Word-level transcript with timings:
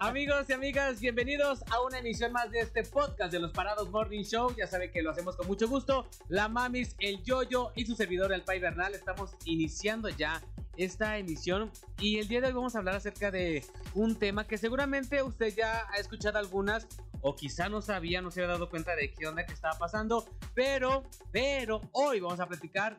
Amigos 0.00 0.46
y 0.48 0.52
amigas, 0.52 1.00
bienvenidos 1.00 1.64
a 1.70 1.80
una 1.82 1.98
emisión 1.98 2.32
más 2.32 2.50
de 2.50 2.60
este 2.60 2.82
podcast 2.82 3.32
de 3.32 3.38
los 3.38 3.52
Parados 3.52 3.90
Morning 3.90 4.22
Show. 4.22 4.54
Ya 4.56 4.66
saben 4.66 4.90
que 4.90 5.02
lo 5.02 5.10
hacemos 5.10 5.36
con 5.36 5.46
mucho 5.46 5.68
gusto. 5.68 6.06
La 6.28 6.48
Mamis, 6.48 6.94
el 6.98 7.22
Yoyo 7.22 7.72
y 7.74 7.86
su 7.86 7.94
servidor, 7.94 8.32
el 8.32 8.42
Pai 8.42 8.60
Bernal, 8.60 8.94
estamos 8.94 9.34
iniciando 9.44 10.08
ya 10.08 10.42
esta 10.76 11.16
emisión 11.16 11.70
y 11.98 12.18
el 12.18 12.28
día 12.28 12.42
de 12.42 12.48
hoy 12.48 12.52
vamos 12.52 12.74
a 12.74 12.78
hablar 12.78 12.96
acerca 12.96 13.30
de 13.30 13.64
un 13.94 14.16
tema 14.16 14.46
que 14.46 14.58
seguramente 14.58 15.22
usted 15.22 15.54
ya 15.56 15.86
ha 15.90 15.96
escuchado 15.96 16.38
algunas 16.38 16.86
o 17.22 17.34
quizá 17.34 17.70
no 17.70 17.80
sabía, 17.80 18.20
no 18.20 18.30
se 18.30 18.42
había 18.42 18.52
dado 18.52 18.68
cuenta 18.68 18.94
de 18.94 19.12
qué 19.12 19.26
onda 19.26 19.46
que 19.46 19.54
estaba 19.54 19.78
pasando, 19.78 20.28
pero, 20.54 21.02
pero 21.32 21.80
hoy 21.92 22.20
vamos 22.20 22.40
a 22.40 22.46
platicar 22.46 22.98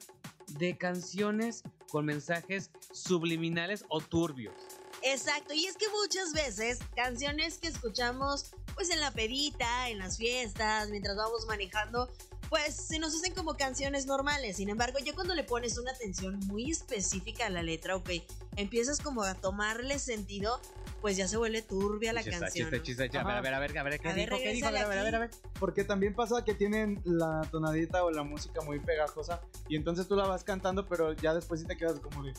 de 0.58 0.76
canciones 0.76 1.63
con 1.91 2.05
mensajes 2.05 2.71
subliminales 2.91 3.85
o 3.89 4.02
turbios. 4.02 4.55
Exacto, 5.03 5.53
y 5.53 5.65
es 5.65 5.77
que 5.77 5.85
muchas 5.89 6.33
veces 6.33 6.79
canciones 6.95 7.59
que 7.59 7.67
escuchamos 7.67 8.51
pues 8.75 8.89
en 8.89 8.99
la 8.99 9.11
pedita, 9.11 9.89
en 9.89 9.97
las 9.99 10.17
fiestas, 10.17 10.89
mientras 10.89 11.15
vamos 11.17 11.45
manejando, 11.47 12.09
pues 12.49 12.75
se 12.75 12.99
nos 12.99 13.15
hacen 13.15 13.33
como 13.33 13.55
canciones 13.55 14.05
normales. 14.05 14.57
Sin 14.57 14.70
embargo, 14.70 14.99
ya 15.03 15.13
cuando 15.15 15.33
le 15.35 15.43
pones 15.43 15.77
una 15.77 15.91
atención 15.91 16.39
muy 16.47 16.70
específica 16.71 17.47
a 17.47 17.49
la 17.49 17.63
letra, 17.63 17.95
ok, 17.95 18.09
empiezas 18.55 18.99
como 18.99 19.23
a 19.23 19.33
tomarle 19.33 19.97
sentido, 19.99 20.61
pues 21.01 21.17
ya 21.17 21.27
se 21.27 21.37
vuelve 21.37 21.61
turbia 21.61 22.13
la 22.13 22.23
Chista, 22.23 22.39
canción. 22.39 22.70
chista, 22.70 22.84
chista, 22.85 23.05
ya, 23.07 23.21
a 23.21 23.23
ver, 23.23 23.35
a 23.35 23.41
ver, 23.41 23.53
a 23.55 23.59
ver, 23.59 23.77
a 23.77 23.84
ver, 23.84 23.99
¿qué 23.99 24.09
A 24.09 24.13
ver, 24.13 24.29
dijo? 24.29 24.41
¿Qué 24.41 24.51
dijo? 24.53 24.67
A 24.67 24.71
ver, 24.71 24.84
a 24.84 24.87
ver, 24.87 24.99
a 24.99 25.03
ver, 25.03 25.15
a 25.15 25.20
ver. 25.20 25.29
Porque 25.59 25.84
también 25.84 26.13
pasa 26.13 26.43
que 26.45 26.53
tienen 26.53 27.01
la 27.03 27.41
tonadita 27.51 28.03
o 28.03 28.11
la 28.11 28.23
música 28.23 28.61
muy 28.61 28.79
pegajosa 28.79 29.41
y 29.67 29.75
entonces 29.75 30.07
tú 30.07 30.15
la 30.15 30.27
vas 30.27 30.43
cantando, 30.43 30.85
pero 30.87 31.13
ya 31.13 31.34
después 31.34 31.61
sí 31.61 31.67
te 31.67 31.76
quedas 31.76 31.99
como 31.99 32.23
de 32.23 32.34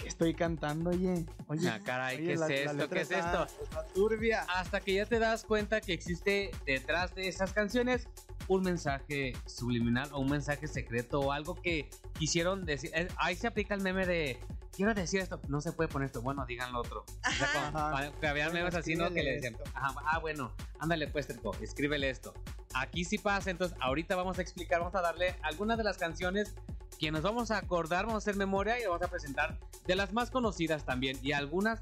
¿qué 0.00 0.08
estoy 0.08 0.34
cantando, 0.34 0.90
oye? 0.90 1.24
Oye, 1.48 1.68
Ah, 1.68 1.80
caray, 1.84 2.16
oye, 2.18 2.26
¿qué 2.26 2.32
es 2.34 2.40
la- 2.40 2.48
la 2.48 2.54
esto? 2.54 2.88
¿Qué 2.88 3.00
es 3.00 3.10
está- 3.10 3.42
esto? 3.44 3.62
Está 3.64 3.84
turbia. 3.94 4.46
Hasta 4.54 4.80
que 4.80 4.94
ya 4.94 5.06
te 5.06 5.18
das 5.18 5.44
cuenta 5.44 5.80
que 5.80 5.92
existe 5.92 6.50
detrás 6.66 7.14
de 7.14 7.28
esas 7.28 7.52
canciones 7.52 8.08
un 8.48 8.62
mensaje 8.62 9.34
subliminal 9.46 10.08
o 10.12 10.20
un 10.20 10.30
mensaje 10.30 10.66
secreto 10.66 11.20
o 11.20 11.32
algo 11.32 11.54
que 11.54 11.88
quisieron 12.18 12.64
decir. 12.64 12.90
Eh, 12.94 13.08
Ahí 13.18 13.36
se 13.36 13.46
aplica 13.46 13.74
el 13.74 13.80
meme 13.82 14.06
de 14.06 14.40
quiero 14.74 14.94
decir 14.94 15.20
esto, 15.20 15.40
no 15.48 15.60
se 15.60 15.72
puede 15.72 15.88
poner 15.88 16.06
esto, 16.06 16.22
bueno, 16.22 16.46
digan 16.46 16.72
lo 16.72 16.80
otro. 16.80 17.04
O 17.04 17.30
sea, 17.32 17.70
como- 17.70 17.78
Ajá. 17.78 18.12
que 18.18 18.26
había 18.26 18.44
Bueno, 18.46 18.60
memes 18.60 18.74
así, 18.74 18.94
¿no? 18.94 19.10
Que 19.12 19.22
le 19.22 19.32
decían, 19.32 19.56
ajá, 19.74 19.94
ah, 20.06 20.18
bueno, 20.20 20.52
ándale 20.78 21.06
pues, 21.08 21.26
Treco, 21.26 21.54
escríbele 21.60 22.08
esto. 22.08 22.32
Aquí 22.74 23.04
sí 23.04 23.18
pasa, 23.18 23.50
entonces 23.50 23.76
ahorita 23.80 24.16
vamos 24.16 24.38
a 24.38 24.42
explicar, 24.42 24.78
vamos 24.80 24.94
a 24.94 25.00
darle 25.02 25.34
algunas 25.42 25.76
de 25.76 25.84
las 25.84 25.98
canciones 25.98 26.54
que 27.00 27.10
nos 27.10 27.22
vamos 27.22 27.50
a 27.50 27.56
acordar, 27.56 28.04
vamos 28.04 28.14
a 28.16 28.18
hacer 28.30 28.36
memoria 28.36 28.78
y 28.78 28.84
vamos 28.84 29.00
a 29.02 29.08
presentar 29.08 29.58
de 29.86 29.96
las 29.96 30.12
más 30.12 30.30
conocidas 30.30 30.84
también 30.84 31.18
y 31.22 31.32
algunas 31.32 31.80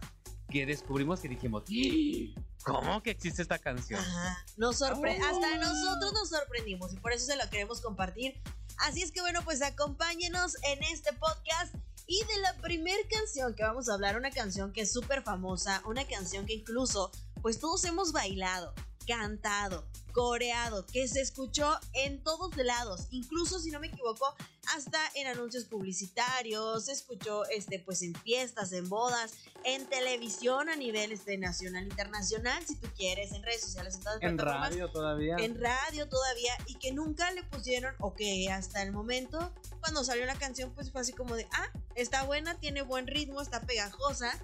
que 0.48 0.64
descubrimos 0.64 1.18
que 1.20 1.28
dijimos, 1.28 1.64
"¡Ah! 1.66 2.40
¿cómo 2.64 3.02
que 3.02 3.10
existe 3.10 3.42
esta 3.42 3.58
canción? 3.58 4.00
Ajá, 4.00 4.44
nos 4.56 4.78
sorpre 4.78 5.18
Oh. 5.20 5.24
hasta 5.26 5.56
nosotros 5.56 6.12
nos 6.12 6.30
sorprendimos 6.30 6.92
y 6.94 6.96
por 6.98 7.12
eso 7.12 7.26
se 7.26 7.36
lo 7.36 7.50
queremos 7.50 7.80
compartir. 7.80 8.40
Así 8.78 9.02
es 9.02 9.10
que 9.10 9.20
bueno, 9.20 9.40
pues 9.42 9.60
acompáñenos 9.60 10.54
en 10.62 10.82
este 10.84 11.12
podcast 11.14 11.74
y 12.06 12.20
de 12.24 12.38
la 12.40 12.54
primer 12.62 12.96
canción 13.10 13.54
que 13.54 13.64
vamos 13.64 13.88
a 13.88 13.94
hablar, 13.94 14.16
una 14.16 14.30
canción 14.30 14.72
que 14.72 14.82
es 14.82 14.92
súper 14.92 15.22
famosa, 15.24 15.82
una 15.84 16.06
canción 16.06 16.46
que 16.46 16.54
incluso 16.54 17.10
pues 17.42 17.58
todos 17.58 17.84
hemos 17.84 18.12
bailado, 18.12 18.72
cantado, 19.08 19.88
coreado, 20.12 20.84
que 20.84 21.08
se 21.08 21.22
escuchó 21.22 21.78
en 21.94 22.22
todos 22.22 22.54
lados, 22.56 23.06
incluso 23.10 23.58
si 23.58 23.70
no 23.70 23.80
me 23.80 23.86
equivoco, 23.86 24.34
hasta 24.76 24.98
en 25.14 25.26
anuncios 25.26 25.64
publicitarios, 25.64 26.84
se 26.84 26.92
escuchó 26.92 27.46
este 27.46 27.78
pues 27.78 28.02
en 28.02 28.14
fiestas, 28.14 28.72
en 28.72 28.88
bodas, 28.88 29.32
en 29.64 29.86
televisión 29.86 30.68
a 30.68 30.76
nivel 30.76 31.10
este 31.12 31.38
nacional, 31.38 31.84
internacional, 31.84 32.62
si 32.66 32.76
tú 32.76 32.86
quieres, 32.96 33.32
en 33.32 33.42
redes 33.42 33.62
sociales, 33.62 33.94
en 33.94 34.00
todas 34.02 34.22
las 34.22 34.30
En 34.30 34.38
radio 34.38 34.90
todavía. 34.90 35.36
en 35.38 35.58
radio 35.58 36.08
todavía 36.08 36.52
y 36.66 36.74
que 36.74 36.92
nunca 36.92 37.32
le 37.32 37.44
pusieron 37.44 37.94
o 38.00 38.14
que 38.14 38.50
hasta 38.50 38.82
el 38.82 38.92
momento 38.92 39.52
cuando 39.80 40.04
salió 40.04 40.26
la 40.26 40.36
canción 40.36 40.70
pues 40.74 40.92
fue 40.92 41.00
así 41.00 41.12
como 41.12 41.34
de 41.34 41.46
ah 41.52 41.68
está 41.94 42.24
buena 42.24 42.58
tiene 42.58 42.82
buen 42.82 43.06
ritmo 43.06 43.40
está 43.40 43.62
pegajosa 43.62 44.38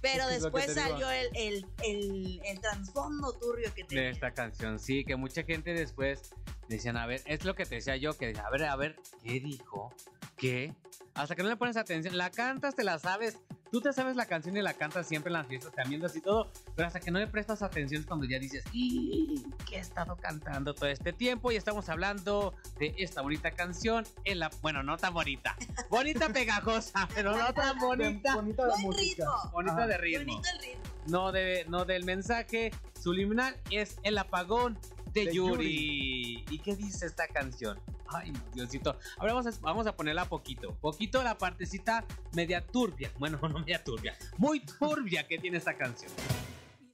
pero 0.00 0.28
Es 0.28 0.42
después 0.42 0.72
salió 0.74 1.10
el, 1.10 1.28
el, 1.34 1.66
el, 1.82 2.40
el 2.44 2.60
trasfondo 2.60 3.32
turbio 3.32 3.72
que 3.74 3.82
de 3.82 3.88
tenía 3.88 4.10
esta 4.10 4.32
canción. 4.32 4.78
Sí, 4.78 5.04
que 5.04 5.16
mucha 5.16 5.42
gente 5.42 5.72
después 5.74 6.30
decían, 6.68 6.96
a 6.96 7.06
ver, 7.06 7.22
es 7.26 7.44
lo 7.44 7.54
que 7.54 7.64
te 7.66 7.76
decía 7.76 7.96
yo, 7.96 8.16
que 8.16 8.34
a 8.38 8.50
ver, 8.50 8.64
a 8.64 8.76
ver, 8.76 8.96
¿qué 9.22 9.40
dijo? 9.40 9.94
¿Qué? 10.36 10.74
Hasta 11.14 11.34
que 11.34 11.42
no 11.42 11.48
le 11.48 11.56
pones 11.56 11.76
atención, 11.76 12.16
la 12.18 12.30
cantas, 12.30 12.74
te 12.74 12.84
la 12.84 12.98
sabes. 12.98 13.38
Tú 13.70 13.80
te 13.80 13.92
sabes 13.92 14.16
la 14.16 14.26
canción 14.26 14.56
y 14.56 14.62
la 14.62 14.74
cantas 14.74 15.06
siempre 15.08 15.28
en 15.30 15.34
las 15.34 15.46
fiestas, 15.46 15.72
cambiando 15.74 16.06
así 16.06 16.20
todo, 16.20 16.50
pero 16.76 16.86
hasta 16.86 17.00
que 17.00 17.10
no 17.10 17.18
le 17.18 17.26
prestas 17.26 17.62
atención 17.62 18.00
es 18.02 18.06
cuando 18.06 18.24
ya 18.24 18.38
dices, 18.38 18.64
"Ih, 18.72 19.42
¿qué 19.68 19.76
he 19.76 19.80
estado 19.80 20.16
cantando 20.16 20.72
todo 20.72 20.88
este 20.88 21.12
tiempo? 21.12 21.50
Y 21.50 21.56
estamos 21.56 21.88
hablando 21.88 22.54
de 22.78 22.94
esta 22.98 23.22
bonita 23.22 23.50
canción, 23.50 24.04
en 24.24 24.38
la, 24.38 24.50
bueno, 24.62 24.82
no 24.82 24.96
tan 24.96 25.12
bonita, 25.12 25.56
bonita 25.90 26.28
pegajosa, 26.28 27.08
pero 27.14 27.36
no 27.36 27.52
tan 27.54 27.78
bonita, 27.78 28.36
Bonita 28.36 28.62
la 28.66 28.74
buen 28.74 28.82
música. 28.86 29.24
ritmo 29.24 29.50
bonita 29.52 29.74
Ajá. 29.76 29.86
de 29.88 29.98
ritmo 29.98 30.32
bonito 30.34 30.48
el 30.54 30.58
ritmo 30.60 30.82
no, 31.08 31.32
de, 31.32 31.64
no 31.68 31.84
del 31.84 32.04
mensaje 32.04 32.72
subliminal, 33.00 33.56
es 33.70 33.96
el 34.02 34.18
apagón 34.18 34.78
de, 35.12 35.26
De 35.26 35.34
Yuri. 35.34 36.44
¿Y 36.50 36.58
qué 36.60 36.74
dice 36.76 37.06
esta 37.06 37.26
canción? 37.28 37.78
Ay, 38.08 38.32
Diosito. 38.54 38.98
Ahora 39.18 39.34
vamos 39.34 39.46
a, 39.54 39.60
vamos 39.60 39.86
a 39.86 39.96
ponerla 39.96 40.24
poquito. 40.26 40.74
Poquito 40.80 41.22
la 41.22 41.36
partecita 41.36 42.04
media 42.32 42.64
turbia. 42.64 43.12
Bueno, 43.18 43.38
no 43.42 43.58
media 43.58 43.82
turbia. 43.82 44.16
Muy 44.36 44.60
turbia 44.60 45.26
que 45.26 45.38
tiene 45.38 45.58
esta 45.58 45.76
canción. 45.76 46.10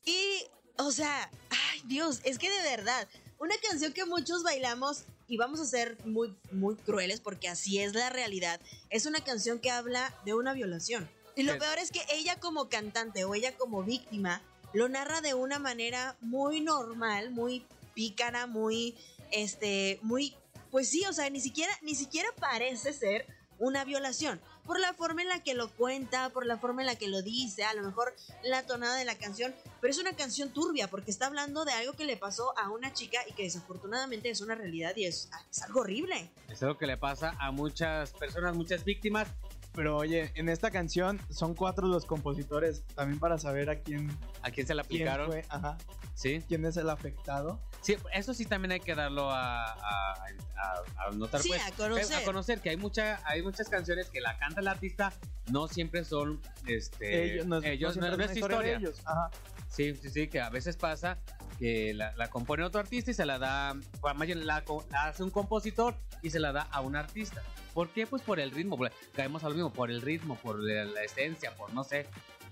y 0.05 0.45
o 0.79 0.91
sea 0.91 1.31
ay 1.51 1.83
Dios 1.85 2.23
es 2.25 2.39
que 2.39 2.51
de 2.51 2.63
verdad 2.63 3.07
una 3.39 3.55
canción 3.69 3.93
que 3.93 4.07
muchos 4.07 4.43
bailamos 4.43 5.05
y 5.29 5.37
vamos 5.37 5.61
a 5.61 5.67
ser 5.67 5.99
muy 6.07 6.35
muy 6.51 6.77
crueles 6.77 7.21
porque 7.21 7.49
así 7.49 7.79
es 7.79 7.93
la 7.95 8.09
realidad 8.09 8.59
es 8.89 9.05
una 9.05 9.21
canción 9.21 9.59
que 9.59 9.71
habla 9.71 10.15
de 10.25 10.33
una 10.33 10.55
violación 10.55 11.09
y 11.37 11.43
lo 11.43 11.59
peor 11.59 11.79
es 11.79 11.91
que 11.91 12.01
ella 12.11 12.41
como 12.41 12.69
cantante 12.69 13.25
o 13.25 13.35
ella 13.35 13.57
como 13.57 13.83
víctima 13.83 14.43
lo 14.73 14.89
narra 14.89 15.21
de 15.21 15.35
una 15.35 15.59
manera 15.59 16.17
muy 16.21 16.61
normal, 16.61 17.31
muy 17.31 17.65
pícara, 17.95 18.47
muy, 18.47 18.95
este, 19.31 19.99
muy, 20.03 20.35
pues 20.73 20.89
sí, 20.89 21.05
o 21.07 21.13
sea, 21.13 21.29
ni 21.29 21.39
siquiera, 21.39 21.73
ni 21.83 21.95
siquiera 21.95 22.29
parece 22.41 22.95
ser 22.95 23.27
una 23.59 23.85
violación. 23.85 24.41
Por 24.65 24.81
la 24.81 24.95
forma 24.95 25.21
en 25.21 25.29
la 25.29 25.43
que 25.43 25.53
lo 25.53 25.71
cuenta, 25.71 26.31
por 26.31 26.47
la 26.47 26.57
forma 26.57 26.81
en 26.81 26.87
la 26.87 26.97
que 26.97 27.09
lo 27.09 27.21
dice, 27.21 27.63
a 27.63 27.75
lo 27.75 27.83
mejor 27.83 28.15
la 28.43 28.65
tonada 28.67 28.97
de 28.97 29.05
la 29.05 29.17
canción, 29.17 29.55
pero 29.83 29.91
es 29.91 29.99
una 29.99 30.15
canción 30.15 30.51
turbia 30.51 30.89
porque 30.89 31.11
está 31.11 31.27
hablando 31.27 31.67
de 31.67 31.73
algo 31.73 31.93
que 31.93 32.07
le 32.07 32.17
pasó 32.17 32.59
a 32.59 32.71
una 32.71 32.93
chica 32.95 33.21
y 33.29 33.35
que 33.35 33.43
desafortunadamente 33.43 34.31
es 34.31 34.41
una 34.41 34.55
realidad 34.55 34.97
y 34.97 35.05
es, 35.05 35.29
es 35.51 35.63
algo 35.63 35.81
horrible. 35.81 36.31
Es 36.49 36.63
algo 36.63 36.79
que 36.79 36.87
le 36.87 36.97
pasa 36.97 37.37
a 37.39 37.51
muchas 37.51 38.13
personas, 38.13 38.57
muchas 38.57 38.83
víctimas. 38.83 39.29
Pero 39.75 39.97
oye, 39.97 40.31
en 40.35 40.49
esta 40.51 40.71
canción 40.71 41.19
son 41.31 41.55
cuatro 41.55 41.87
los 41.87 42.05
compositores, 42.05 42.85
también 42.95 43.19
para 43.19 43.39
saber 43.39 43.71
a 43.71 43.81
quién, 43.81 44.11
¿A 44.43 44.51
quién 44.51 44.67
se 44.67 44.75
la 44.75 44.83
quién 44.85 45.09
aplicaron? 45.09 45.27
fue, 45.29 45.45
ajá, 45.49 45.79
Sí. 46.15 46.43
quién 46.47 46.65
es 46.67 46.77
el 46.77 46.91
afectado. 46.91 47.59
Sí, 47.81 47.97
eso 48.13 48.35
sí 48.35 48.45
también 48.45 48.73
hay 48.73 48.81
que 48.81 48.95
darlo 48.95 49.31
a, 49.31 49.65
a, 49.65 50.13
a- 50.13 51.07
a 51.09 51.11
notar. 51.13 51.41
Sí, 51.41 51.49
pues. 51.49 51.63
a 51.67 51.71
conocer. 51.73 52.17
A 52.17 52.25
conocer 52.25 52.61
que 52.61 52.69
hay, 52.71 52.77
mucha, 52.77 53.21
hay 53.27 53.43
muchas 53.43 53.69
canciones 53.71 54.11
que 54.11 54.21
la 54.21 54.37
canta 54.37 54.61
el 54.61 54.69
artista, 54.69 55.13
no 55.51 55.67
siempre 55.69 56.05
son 56.05 56.41
este, 56.67 57.33
ellos 57.35 57.47
no, 57.47 57.63
ellos, 57.63 57.97
no, 57.97 58.15
no 58.17 58.23
es 58.25 58.37
historia 58.37 58.77
ellos. 58.77 59.01
Ajá. 59.07 59.31
Sí, 59.73 59.95
sí, 59.95 60.11
sí, 60.11 60.29
que 60.29 60.39
a 60.39 60.51
veces 60.51 60.77
pasa 60.77 61.19
que 61.59 61.95
la, 61.95 62.15
la 62.17 62.29
compone 62.29 62.63
otro 62.63 62.79
artista 62.79 63.11
y 63.11 63.15
se 63.15 63.25
la 63.25 63.39
da, 63.39 63.75
más 64.03 64.27
bien 64.27 64.47
la, 64.47 64.63
hace 64.93 65.23
un 65.23 65.31
compositor 65.31 65.95
y 66.21 66.29
se 66.29 66.41
la 66.41 66.53
da 66.53 66.69
a 66.71 66.83
un 66.83 66.95
artista. 66.95 67.43
¿Por 67.73 67.89
qué? 67.89 68.07
Pues 68.07 68.21
por 68.21 68.39
el 68.39 68.51
ritmo, 68.51 68.79
caemos 69.15 69.45
a 69.45 69.49
lo 69.49 69.55
mismo, 69.55 69.73
por 69.73 69.91
el 69.91 70.03
ritmo, 70.03 70.37
por 70.37 70.63
la, 70.63 70.85
la 70.85 71.03
esencia, 71.03 71.55
por 71.55 71.73
no 71.73 71.85
sé, 71.85 72.07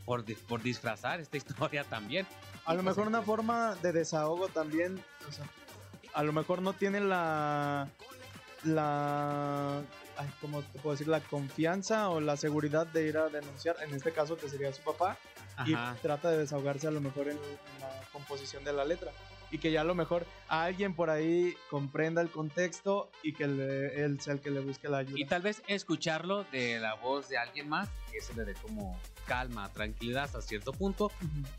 por, 0.06 0.24
por 0.46 0.62
disfrazar 0.62 1.20
esta 1.20 1.36
historia 1.36 1.84
también. 1.84 2.26
A 2.64 2.72
lo 2.72 2.82
mejor 2.82 3.06
una 3.06 3.20
forma 3.20 3.76
de 3.82 3.92
desahogo 3.92 4.48
también, 4.48 4.98
o 5.28 5.32
sea, 5.32 5.44
a 6.14 6.22
lo 6.22 6.32
mejor 6.32 6.62
no 6.62 6.72
tiene 6.72 7.00
la 7.00 7.86
la 8.64 9.82
ay, 10.16 10.28
¿cómo 10.40 10.62
te 10.62 10.78
puedo 10.78 10.92
decir? 10.92 11.08
la 11.08 11.20
confianza 11.20 12.08
o 12.10 12.20
la 12.20 12.36
seguridad 12.36 12.86
de 12.86 13.08
ir 13.08 13.18
a 13.18 13.28
denunciar, 13.28 13.76
en 13.82 13.94
este 13.94 14.12
caso 14.12 14.36
que 14.36 14.48
sería 14.48 14.72
su 14.72 14.82
papá, 14.82 15.18
Ajá. 15.62 15.94
y 15.98 16.02
trata 16.02 16.30
de 16.30 16.38
desahogarse 16.38 16.86
a 16.86 16.90
lo 16.90 17.00
mejor 17.00 17.28
en, 17.28 17.36
en 17.36 17.80
la 17.80 18.00
composición 18.12 18.64
de 18.64 18.72
la 18.72 18.84
letra. 18.84 19.10
Y 19.52 19.58
que 19.58 19.72
ya 19.72 19.80
a 19.80 19.84
lo 19.84 19.96
mejor 19.96 20.26
a 20.48 20.62
alguien 20.62 20.94
por 20.94 21.10
ahí 21.10 21.56
comprenda 21.70 22.22
el 22.22 22.30
contexto 22.30 23.10
y 23.24 23.32
que 23.32 23.48
le- 23.48 24.04
él 24.04 24.20
sea 24.20 24.34
el 24.34 24.40
que 24.40 24.48
le 24.50 24.60
busque 24.60 24.88
la 24.88 24.98
ayuda. 24.98 25.18
Y 25.18 25.24
tal 25.24 25.42
vez 25.42 25.60
escucharlo 25.66 26.44
de 26.52 26.78
la 26.78 26.94
voz 26.94 27.28
de 27.28 27.36
alguien 27.36 27.68
más, 27.68 27.88
eso 28.12 28.32
le 28.36 28.44
dé 28.44 28.54
como 28.54 28.96
calma, 29.26 29.68
tranquilidad 29.72 30.24
hasta 30.24 30.40
cierto 30.40 30.72
punto, 30.72 31.10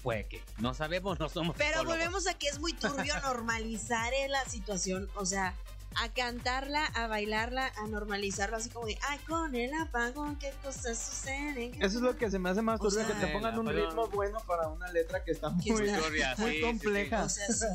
puede 0.03 0.25
que. 0.25 0.41
No 0.59 0.73
sabemos, 0.73 1.19
no 1.19 1.27
somos 1.27 1.55
Pero 1.57 1.69
psicólogos. 1.79 1.97
volvemos 1.97 2.27
a 2.27 2.33
que 2.33 2.47
es 2.47 2.59
muy 2.59 2.71
turbio 2.71 3.13
normalizar 3.23 4.13
la 4.29 4.45
situación. 4.45 5.09
O 5.15 5.25
sea, 5.25 5.53
a 5.95 6.09
cantarla, 6.13 6.85
a 6.85 7.07
bailarla, 7.07 7.71
a 7.77 7.87
normalizarlo, 7.87 8.57
así 8.57 8.69
como 8.69 8.85
de, 8.85 8.97
ay, 9.09 9.19
con 9.27 9.55
el 9.55 9.73
apagón, 9.73 10.37
qué 10.37 10.51
cosas 10.63 10.97
suceden. 10.97 11.73
Eso 11.81 11.97
es 11.97 12.01
lo 12.01 12.17
que 12.17 12.29
se 12.31 12.39
me 12.39 12.49
hace 12.49 12.61
más 12.61 12.79
O 12.79 12.83
turbio, 12.89 13.05
sea, 13.05 13.07
que 13.19 13.25
te 13.25 13.31
pongan 13.33 13.57
un 13.59 13.67
ritmo 13.67 14.07
bueno 14.09 14.39
para 14.47 14.67
una 14.67 14.91
letra 14.91 15.23
que 15.23 15.31
está 15.31 15.49
muy, 15.49 15.63
Que 15.63 15.73
está- 15.73 15.99
Turbia, 15.99 16.35
muy 16.37 16.51
sí, 16.51 16.55
sí, 16.57 16.61
compleja. 16.61 17.23
O 17.23 17.29
sea, 17.29 17.47
sí. 17.47 17.65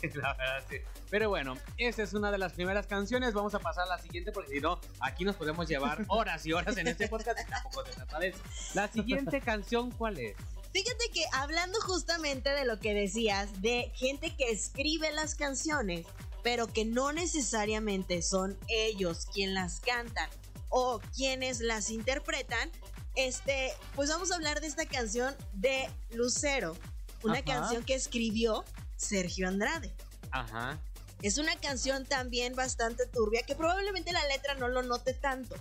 sí. 0.00 0.08
La 0.14 0.34
verdad, 0.34 0.64
sí. 0.68 0.76
Pero 1.10 1.28
bueno, 1.28 1.56
esta 1.78 2.02
es 2.02 2.12
una 2.12 2.30
de 2.30 2.38
las 2.38 2.52
primeras 2.52 2.86
canciones. 2.86 3.34
Vamos 3.34 3.54
a 3.54 3.58
pasar 3.58 3.84
a 3.84 3.88
la 3.88 3.98
siguiente 3.98 4.32
porque 4.32 4.50
si 4.50 4.60
no, 4.60 4.80
aquí 5.00 5.24
nos 5.24 5.36
podemos 5.36 5.68
llevar 5.68 6.04
horas 6.08 6.44
y 6.46 6.52
horas 6.52 6.76
en 6.76 6.88
este 6.88 7.08
podcast 7.08 7.38
y 7.40 7.50
tampoco 7.50 7.84
se 7.86 7.92
trata 7.92 8.18
de 8.18 8.28
eso. 8.28 8.38
La 8.74 8.88
siguiente 8.88 9.40
canción, 9.40 9.90
¿cuál 9.90 10.18
es? 10.18 10.36
Fíjate 10.72 11.08
que 11.12 11.24
hablando 11.32 11.80
justamente 11.82 12.50
de 12.50 12.64
lo 12.64 12.80
que 12.80 12.94
decías, 12.94 13.62
de 13.62 13.92
gente 13.94 14.34
que 14.34 14.50
escribe 14.50 15.12
las 15.12 15.36
canciones, 15.36 16.04
pero 16.44 16.66
que 16.68 16.84
no 16.84 17.12
necesariamente 17.12 18.22
son 18.22 18.56
ellos 18.68 19.26
quien 19.32 19.54
las 19.54 19.80
cantan 19.80 20.28
o 20.68 21.00
quienes 21.16 21.60
las 21.60 21.88
interpretan, 21.90 22.70
este, 23.16 23.72
pues 23.94 24.10
vamos 24.10 24.30
a 24.30 24.34
hablar 24.36 24.60
de 24.60 24.66
esta 24.66 24.84
canción 24.86 25.34
de 25.54 25.88
Lucero, 26.10 26.76
una 27.22 27.38
Ajá. 27.38 27.44
canción 27.44 27.82
que 27.82 27.94
escribió 27.94 28.64
Sergio 28.96 29.48
Andrade. 29.48 29.92
Ajá. 30.32 30.78
Es 31.22 31.38
una 31.38 31.56
canción 31.56 32.04
también 32.04 32.54
bastante 32.54 33.06
turbia 33.06 33.42
que 33.46 33.54
probablemente 33.54 34.12
la 34.12 34.26
letra 34.26 34.54
no 34.56 34.68
lo 34.68 34.82
note 34.82 35.14
tanto. 35.14 35.56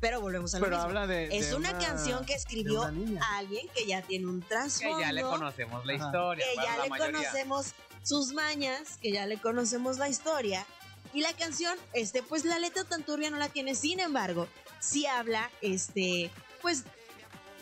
Pero 0.00 0.20
volvemos 0.20 0.54
a 0.54 0.58
lo 0.58 0.64
Pero 0.64 0.76
mismo. 0.76 0.88
habla 0.88 1.06
de. 1.06 1.36
es 1.36 1.50
de 1.50 1.56
una, 1.56 1.78
canción 1.78 2.24
que 2.24 2.34
escribió 2.34 2.82
alguien 2.82 3.68
que 3.74 3.86
ya 3.86 4.02
tiene 4.02 4.26
un 4.26 4.40
Que 4.42 4.48
trasfondo. 4.48 5.00
ya 5.00 5.12
le 5.12 5.22
conocemos 5.22 5.84
la 5.86 5.94
Ajá. 5.94 6.06
historia. 6.06 6.44
que 6.46 6.56
ya 6.56 6.82
le 6.82 6.90
mayoría. 6.90 7.18
conocemos 7.18 7.74
sus 8.04 8.32
mañas, 8.32 8.98
que 9.02 9.10
ya 9.10 9.26
le 9.26 9.38
conocemos 9.38 9.98
la 9.98 10.08
historia. 10.08 10.64
Y 11.12 11.20
la 11.22 11.32
canción, 11.32 11.76
este, 11.92 12.22
pues 12.22 12.44
la 12.44 12.58
letra 12.58 12.84
tan 12.84 13.02
turbia 13.02 13.30
no 13.30 13.38
la 13.38 13.48
tiene. 13.48 13.74
Sin 13.74 13.98
embargo, 13.98 14.46
sí 14.78 15.06
habla, 15.06 15.50
este, 15.60 16.30
pues, 16.62 16.84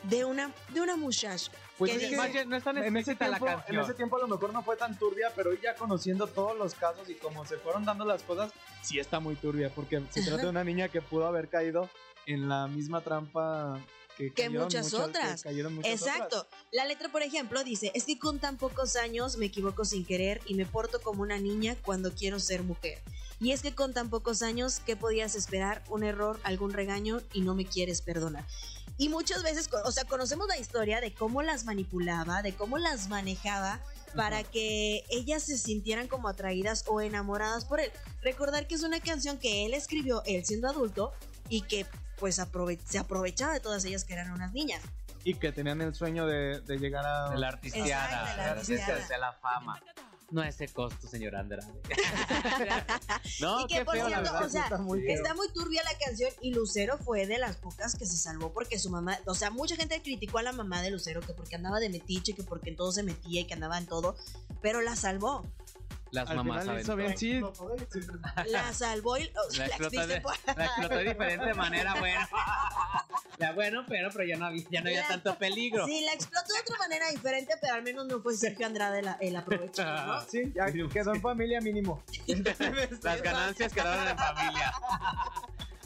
de 0.05 0.25
una, 0.25 0.53
de 0.75 0.81
una 0.81 0.97
muchacha. 0.97 1.51
Pues 1.79 1.93
que 1.93 2.05
es 2.05 2.11
dice- 2.11 2.45
no 2.47 2.57
es 2.57 2.65
tan 2.65 2.77
En 2.79 2.97
ese, 2.97 3.13
la 3.13 3.39
tiempo, 3.39 3.47
en 3.67 3.79
ese 3.81 3.95
tiempo 3.95 4.17
a 4.17 4.21
lo 4.21 4.29
mejor 4.29 4.53
no 4.53 4.63
fue 4.63 4.77
tan 4.77 4.99
turbia, 4.99 5.33
pero 5.35 5.53
ya 5.55 5.75
conociendo 5.75 6.27
todos 6.27 6.57
los 6.57 6.75
casos 6.75 7.09
y 7.09 7.15
cómo 7.15 7.45
se 7.45 7.57
fueron 7.57 7.85
dando 7.85 8.05
las 8.05 8.23
cosas, 8.23 8.53
sí 8.83 8.99
está 8.99 9.21
muy 9.21 9.37
turbia, 9.37 9.71
porque 9.75 10.03
se 10.11 10.23
trata 10.23 10.43
de 10.43 10.49
una 10.49 10.65
niña 10.65 10.89
que 10.89 11.01
pudo 11.01 11.27
haber 11.27 11.49
caído 11.49 11.89
en 12.27 12.49
la 12.49 12.67
misma 12.69 13.01
trampa 13.01 13.81
que, 14.17 14.51
muchas 14.51 14.87
muchas- 14.87 14.95
otras. 14.95 15.43
que 15.43 15.49
cayeron 15.49 15.75
muchas 15.75 15.93
Exacto. 15.93 16.41
otras. 16.41 16.61
La 16.73 16.85
letra, 16.85 17.11
por 17.11 17.23
ejemplo, 17.23 17.65
dice, 17.65 17.91
es 17.95 18.05
que 18.05 18.19
con 18.19 18.39
tan 18.39 18.57
pocos 18.57 18.97
años 18.97 19.37
me 19.37 19.47
equivoco 19.47 19.85
sin 19.85 20.05
querer 20.05 20.41
y 20.47 20.55
me 20.55 20.67
porto 20.67 21.01
como 21.01 21.23
una 21.23 21.39
niña 21.39 21.77
cuando 21.85 22.13
quiero 22.13 22.39
ser 22.41 22.63
mujer. 22.63 23.03
Y 23.41 23.51
es 23.53 23.63
que 23.63 23.75
con 23.75 23.93
tan 23.93 24.09
pocos 24.09 24.43
años, 24.43 24.81
¿qué 24.87 24.95
podías 24.97 25.35
esperar? 25.35 25.83
Un 25.89 26.05
error, 26.05 26.39
algún 26.45 26.73
regaño 26.73 27.21
y 27.33 27.41
no 27.41 27.55
me 27.55 27.67
quieres 27.67 28.01
perdonar. 28.01 28.45
Y 28.99 29.09
muchas 29.09 29.43
veces, 29.43 29.69
o 29.85 29.91
sea, 29.91 30.05
conocemos 30.05 30.47
la 30.47 30.59
historia 30.59 31.01
de 31.01 31.13
cómo 31.13 31.43
las 31.43 31.65
manipulaba, 31.65 32.43
de 32.43 32.55
cómo 32.55 32.79
las 32.79 33.09
manejaba 33.09 33.81
para 34.15 34.45
que 34.45 35.03
ellas 35.09 35.43
se 35.43 35.57
sintieran 35.59 36.07
como 36.07 36.29
atraídas 36.29 36.85
o 36.87 37.01
enamoradas 37.01 37.65
por 37.65 37.81
él. 37.81 37.91
Recordar 38.23 38.69
que 38.69 38.75
es 38.75 38.83
una 38.83 39.01
canción 39.01 39.39
que 39.39 39.65
él 39.67 39.75
escribió, 39.75 40.23
él 40.27 40.45
siendo 40.45 40.69
adulto, 40.69 41.13
y 41.49 41.63
que 41.63 41.87
pues 42.19 42.39
aprove- 42.39 42.81
se 42.85 42.99
aprovechaba 42.99 43.53
de 43.53 43.61
todas 43.61 43.85
ellas 43.85 44.05
que 44.05 44.13
eran 44.15 44.31
unas 44.33 44.53
niñas. 44.53 44.83
Y 45.25 45.35
que 45.35 45.53
tenían 45.53 45.81
el 45.81 45.95
sueño 45.95 46.27
de, 46.27 46.61
de 46.61 46.79
llegar 46.79 47.05
a... 47.07 47.31
De 47.31 47.39
la 47.39 47.49
artisteada. 47.49 48.55
Exacto, 48.59 48.71
de 48.71 48.77
la 48.77 49.07
de 49.09 49.19
la 49.19 49.31
de 49.33 49.37
fama. 49.41 49.81
No 50.31 50.41
a 50.41 50.49
ese 50.49 50.67
costo, 50.69 51.07
señor 51.09 51.37
Andrade. 51.37 51.71
no, 53.41 53.61
Y 53.61 53.67
que, 53.67 53.85
por 53.85 53.95
feo, 53.95 54.07
cierto, 54.07 54.23
verdad. 54.33 54.45
o 54.47 54.49
sea, 54.49 54.63
está 54.65 54.79
muy. 54.79 55.07
Está 55.11 55.35
muy 55.35 55.49
turbia 55.53 55.83
la 55.85 55.97
canción 56.07 56.31
y 56.41 56.55
Lucero 56.55 56.97
fue 56.99 57.27
de 57.27 57.39
las 57.39 57.57
pocas 57.57 57.95
que 57.97 58.07
se 58.07 58.17
salvó 58.17 58.53
porque 58.53 58.79
su 58.79 58.89
mamá, 58.89 59.19
o 59.27 59.35
sea, 59.35 59.51
mucha 59.51 59.77
gente 59.77 60.01
criticó 60.03 60.39
a 60.39 60.43
la 60.43 60.53
mamá 60.53 60.81
de 60.81 60.91
Lucero 60.91 61.21
que 61.21 61.35
porque 61.35 61.57
andaba 61.57 61.81
de 61.81 61.91
metiche, 61.91 62.33
que 62.35 62.43
porque 62.43 62.71
en 62.71 62.77
todo 62.77 62.93
se 62.93 63.03
metía 63.03 63.43
y 63.43 63.45
que 63.47 63.55
andaba 63.55 63.77
en 63.79 63.87
todo, 63.87 64.17
pero 64.63 64.81
la 64.81 64.97
salvó. 64.97 65.45
Las 66.13 66.29
Al 66.29 66.37
mamás 66.37 66.61
final 66.65 66.67
saben 66.67 66.83
hizo 66.83 66.97
bien, 66.97 67.19
sí. 67.19 67.41
La 68.51 68.73
salvó 68.75 69.17
y 69.17 69.25
o 69.35 69.51
sea, 69.51 69.61
La 69.61 69.67
explotó, 69.67 69.91
dice, 69.91 70.07
de, 70.07 70.21
pues, 70.21 70.39
la 70.57 70.65
explotó 70.67 70.95
de 70.97 71.05
diferente 71.05 71.55
manera, 71.55 71.95
bueno. 71.95 72.21
Ya, 73.39 73.53
bueno, 73.53 73.85
pero, 73.89 74.11
pero 74.13 74.25
ya 74.25 74.37
no 74.37 74.45
había, 74.47 74.63
ya 74.71 74.83
no 74.83 74.89
había 74.89 75.01
La- 75.01 75.09
tanto 75.09 75.39
peligro. 75.39 75.87
Sí, 75.87 76.03
la 76.05 76.13
explotó 76.13 76.53
de 76.53 76.61
otra 76.61 76.77
manera 76.79 77.09
diferente, 77.09 77.55
pero 77.63 77.75
al 77.75 77.83
menos 77.83 78.07
no 78.07 78.21
fue 78.21 78.37
Sergio 78.37 78.67
Andrade 78.67 79.01
la- 79.01 79.17
el 79.23 79.35
aprovechado, 79.35 80.07
¿no? 80.07 80.21
Sí, 80.29 80.53
ya 80.55 80.67
quedó 80.67 81.15
en 81.15 81.23
familia 81.23 81.61
mínimo. 81.63 82.03
Las 83.03 83.23
ganancias 83.23 83.73
quedaron 83.73 84.07
en 84.09 84.19
familia. 84.19 84.73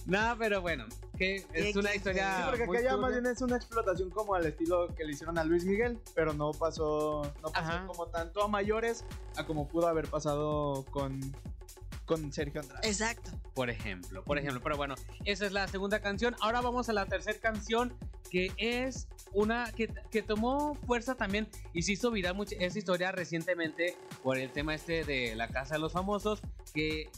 No, 0.06 0.36
pero 0.38 0.60
bueno, 0.60 0.86
que 1.18 1.44
es 1.52 1.74
una 1.74 1.94
historia. 1.94 2.36
Sí, 2.36 2.42
porque 2.50 2.66
muy 2.66 2.76
acá 2.76 2.90
ya 2.90 2.96
más 2.96 3.10
bien 3.10 3.26
es 3.26 3.40
una 3.42 3.56
explotación 3.56 4.10
como 4.10 4.34
al 4.34 4.46
estilo 4.46 4.94
que 4.94 5.04
le 5.04 5.12
hicieron 5.12 5.36
a 5.36 5.44
Luis 5.44 5.64
Miguel, 5.64 5.98
pero 6.14 6.32
no 6.32 6.52
pasó, 6.52 7.22
no 7.42 7.50
pasó 7.50 7.72
Ajá. 7.72 7.86
como 7.86 8.06
tanto 8.06 8.42
a 8.42 8.48
mayores 8.48 9.04
a 9.36 9.44
como 9.44 9.66
pudo 9.66 9.88
haber 9.88 10.06
pasado 10.08 10.84
con, 10.92 11.20
con 12.04 12.32
Sergio 12.32 12.60
Andrade. 12.60 12.86
Exacto. 12.86 13.32
Por 13.52 13.68
ejemplo, 13.68 14.22
por 14.22 14.38
ejemplo, 14.38 14.60
pero 14.62 14.76
bueno, 14.76 14.94
esa 15.24 15.44
es 15.44 15.52
la 15.52 15.66
segunda 15.66 16.00
canción. 16.00 16.36
Ahora 16.40 16.60
vamos 16.60 16.88
a 16.88 16.92
la 16.92 17.06
tercera 17.06 17.38
canción, 17.40 17.92
que 18.30 18.52
es 18.58 19.08
una 19.32 19.72
que, 19.72 19.92
que 20.10 20.22
tomó 20.22 20.74
fuerza 20.86 21.16
también 21.16 21.48
y 21.72 21.82
se 21.82 21.92
hizo 21.92 22.12
viral 22.12 22.34
mucho 22.34 22.54
esa 22.60 22.78
historia 22.78 23.10
recientemente 23.10 23.96
por 24.22 24.38
el 24.38 24.52
tema 24.52 24.74
este 24.74 25.04
de 25.04 25.34
la 25.34 25.48
casa 25.48 25.74
de 25.74 25.80
los 25.80 25.92
famosos, 25.92 26.42
que 26.72 27.10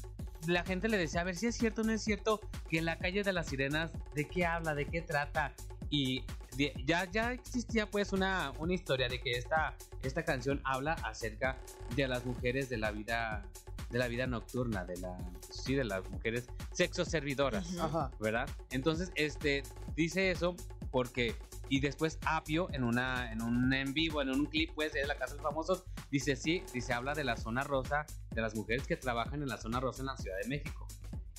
la 0.47 0.65
gente 0.65 0.89
le 0.89 0.97
decía, 0.97 1.21
a 1.21 1.25
ver 1.25 1.37
si 1.37 1.47
es 1.47 1.57
cierto 1.57 1.83
o 1.83 1.85
no 1.85 1.93
es 1.93 2.03
cierto 2.03 2.41
que 2.69 2.81
la 2.83 2.99
calle 2.99 3.23
de 3.23 3.33
las 3.33 3.47
sirenas, 3.47 3.93
¿de 4.15 4.27
qué 4.29 4.47
habla? 4.47 4.75
¿De 4.75 4.87
qué 4.87 5.03
trata? 5.03 5.53
Y 5.91 6.25
de- 6.57 6.75
ya, 6.87 7.11
ya 7.11 7.33
existía 7.33 7.87
pues 7.91 8.13
una, 8.13 8.53
una 8.59 8.75
historia 8.75 9.09
de 9.09 9.21
que 9.21 9.33
esta, 9.33 9.75
esta 10.03 10.25
canción 10.25 10.61
habla 10.65 10.93
acerca 11.05 11.57
de 11.97 12.07
las 12.09 12.25
mujeres 12.27 12.69
de 12.69 12.77
la 12.79 12.91
vida 12.91 13.45
de 13.91 13.99
la 13.99 14.07
vida 14.07 14.27
nocturna, 14.27 14.85
de 14.85 14.99
la 14.99 15.17
sí, 15.51 15.75
de 15.75 15.83
las 15.85 16.07
mujeres 16.11 16.47
sexo 16.73 17.07
servidoras. 17.07 17.75
Ajá. 17.79 18.11
¿verdad? 18.21 18.47
Entonces, 18.71 19.11
este 19.15 19.63
dice 19.97 20.31
eso 20.31 20.55
porque 20.91 21.37
y 21.69 21.81
después 21.81 22.19
Apio 22.25 22.69
en 22.73 22.85
una 22.85 23.31
en 23.33 23.43
un 23.43 23.73
en 23.73 23.93
vivo, 23.93 24.23
en 24.23 24.31
un 24.31 24.47
clip 24.47 24.71
pues 24.75 24.93
de 24.93 25.07
la 25.07 25.17
casa 25.17 25.35
de 25.35 25.43
los 25.43 25.51
famosos, 25.51 25.85
dice 26.11 26.37
sí, 26.37 26.63
dice 26.73 26.93
habla 26.93 27.15
de 27.15 27.25
la 27.25 27.37
zona 27.37 27.63
rosa, 27.63 28.07
de 28.31 28.41
las 28.41 28.55
mujeres 28.55 28.87
que 28.87 28.97
trabajan 28.97 29.43
en 29.43 29.49
la 29.49 29.59
zona 29.59 29.81
rosa 29.81 30.01
en 30.01 30.07
la 30.07 30.17
Ciudad 30.17 30.37
de 30.43 30.49
México. 30.49 30.87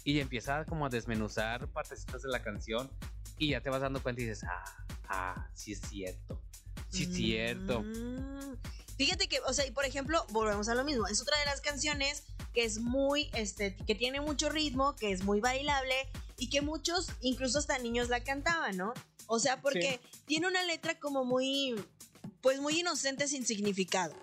Y 0.03 0.19
empieza 0.19 0.65
como 0.65 0.85
a 0.85 0.89
desmenuzar 0.89 1.67
partecitas 1.69 2.21
de 2.21 2.29
la 2.29 2.41
canción 2.41 2.89
y 3.37 3.49
ya 3.49 3.61
te 3.61 3.69
vas 3.69 3.81
dando 3.81 4.01
cuenta 4.01 4.21
y 4.21 4.25
dices, 4.25 4.43
ah, 4.43 4.85
ah, 5.07 5.49
sí 5.53 5.73
es 5.73 5.81
cierto. 5.81 6.41
Sí 6.89 7.03
es 7.03 7.13
cierto. 7.13 7.81
Mm. 7.81 8.57
Fíjate 8.97 9.27
que, 9.27 9.39
o 9.41 9.53
sea, 9.53 9.65
y 9.65 9.71
por 9.71 9.85
ejemplo, 9.85 10.25
volvemos 10.31 10.67
a 10.67 10.75
lo 10.75 10.83
mismo. 10.83 11.07
Es 11.07 11.21
otra 11.21 11.37
de 11.39 11.45
las 11.45 11.61
canciones 11.61 12.23
que 12.53 12.65
es 12.65 12.79
muy, 12.79 13.29
este, 13.33 13.75
que 13.75 13.95
tiene 13.95 14.19
mucho 14.19 14.49
ritmo, 14.49 14.95
que 14.95 15.11
es 15.11 15.23
muy 15.23 15.39
bailable 15.39 15.95
y 16.37 16.49
que 16.49 16.61
muchos, 16.61 17.07
incluso 17.21 17.59
hasta 17.59 17.77
niños 17.77 18.09
la 18.09 18.23
cantaban, 18.23 18.75
¿no? 18.75 18.93
O 19.31 19.37
sea, 19.37 19.61
porque 19.61 20.01
tiene 20.25 20.47
una 20.47 20.63
letra 20.63 20.99
como 20.99 21.23
muy, 21.23 21.75
pues 22.41 22.59
muy 22.59 22.79
inocente 22.79 23.27
sin 23.27 23.45
significado. 23.45 24.15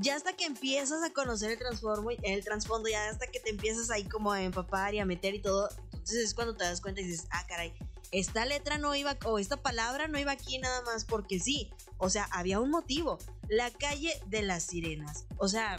Ya 0.00 0.16
hasta 0.16 0.34
que 0.34 0.46
empiezas 0.46 1.02
a 1.02 1.12
conocer 1.12 1.50
el 1.50 1.58
el 2.22 2.44
trasfondo, 2.44 2.88
ya 2.88 3.10
hasta 3.10 3.26
que 3.26 3.38
te 3.38 3.50
empiezas 3.50 3.90
ahí 3.90 4.04
como 4.04 4.32
a 4.32 4.42
empapar 4.42 4.94
y 4.94 4.98
a 4.98 5.04
meter 5.04 5.34
y 5.34 5.42
todo, 5.42 5.68
entonces 5.92 6.24
es 6.24 6.34
cuando 6.34 6.56
te 6.56 6.64
das 6.64 6.80
cuenta 6.80 7.02
y 7.02 7.04
dices, 7.04 7.28
ah, 7.32 7.44
caray, 7.46 7.74
esta 8.12 8.46
letra 8.46 8.78
no 8.78 8.94
iba, 8.94 9.18
o 9.26 9.38
esta 9.38 9.58
palabra 9.58 10.08
no 10.08 10.18
iba 10.18 10.32
aquí 10.32 10.58
nada 10.58 10.80
más 10.82 11.04
porque 11.04 11.38
sí. 11.38 11.70
O 11.98 12.08
sea, 12.08 12.26
había 12.32 12.58
un 12.58 12.70
motivo. 12.70 13.18
La 13.48 13.70
calle 13.70 14.18
de 14.26 14.40
las 14.40 14.62
sirenas. 14.62 15.26
O 15.36 15.48
sea, 15.48 15.76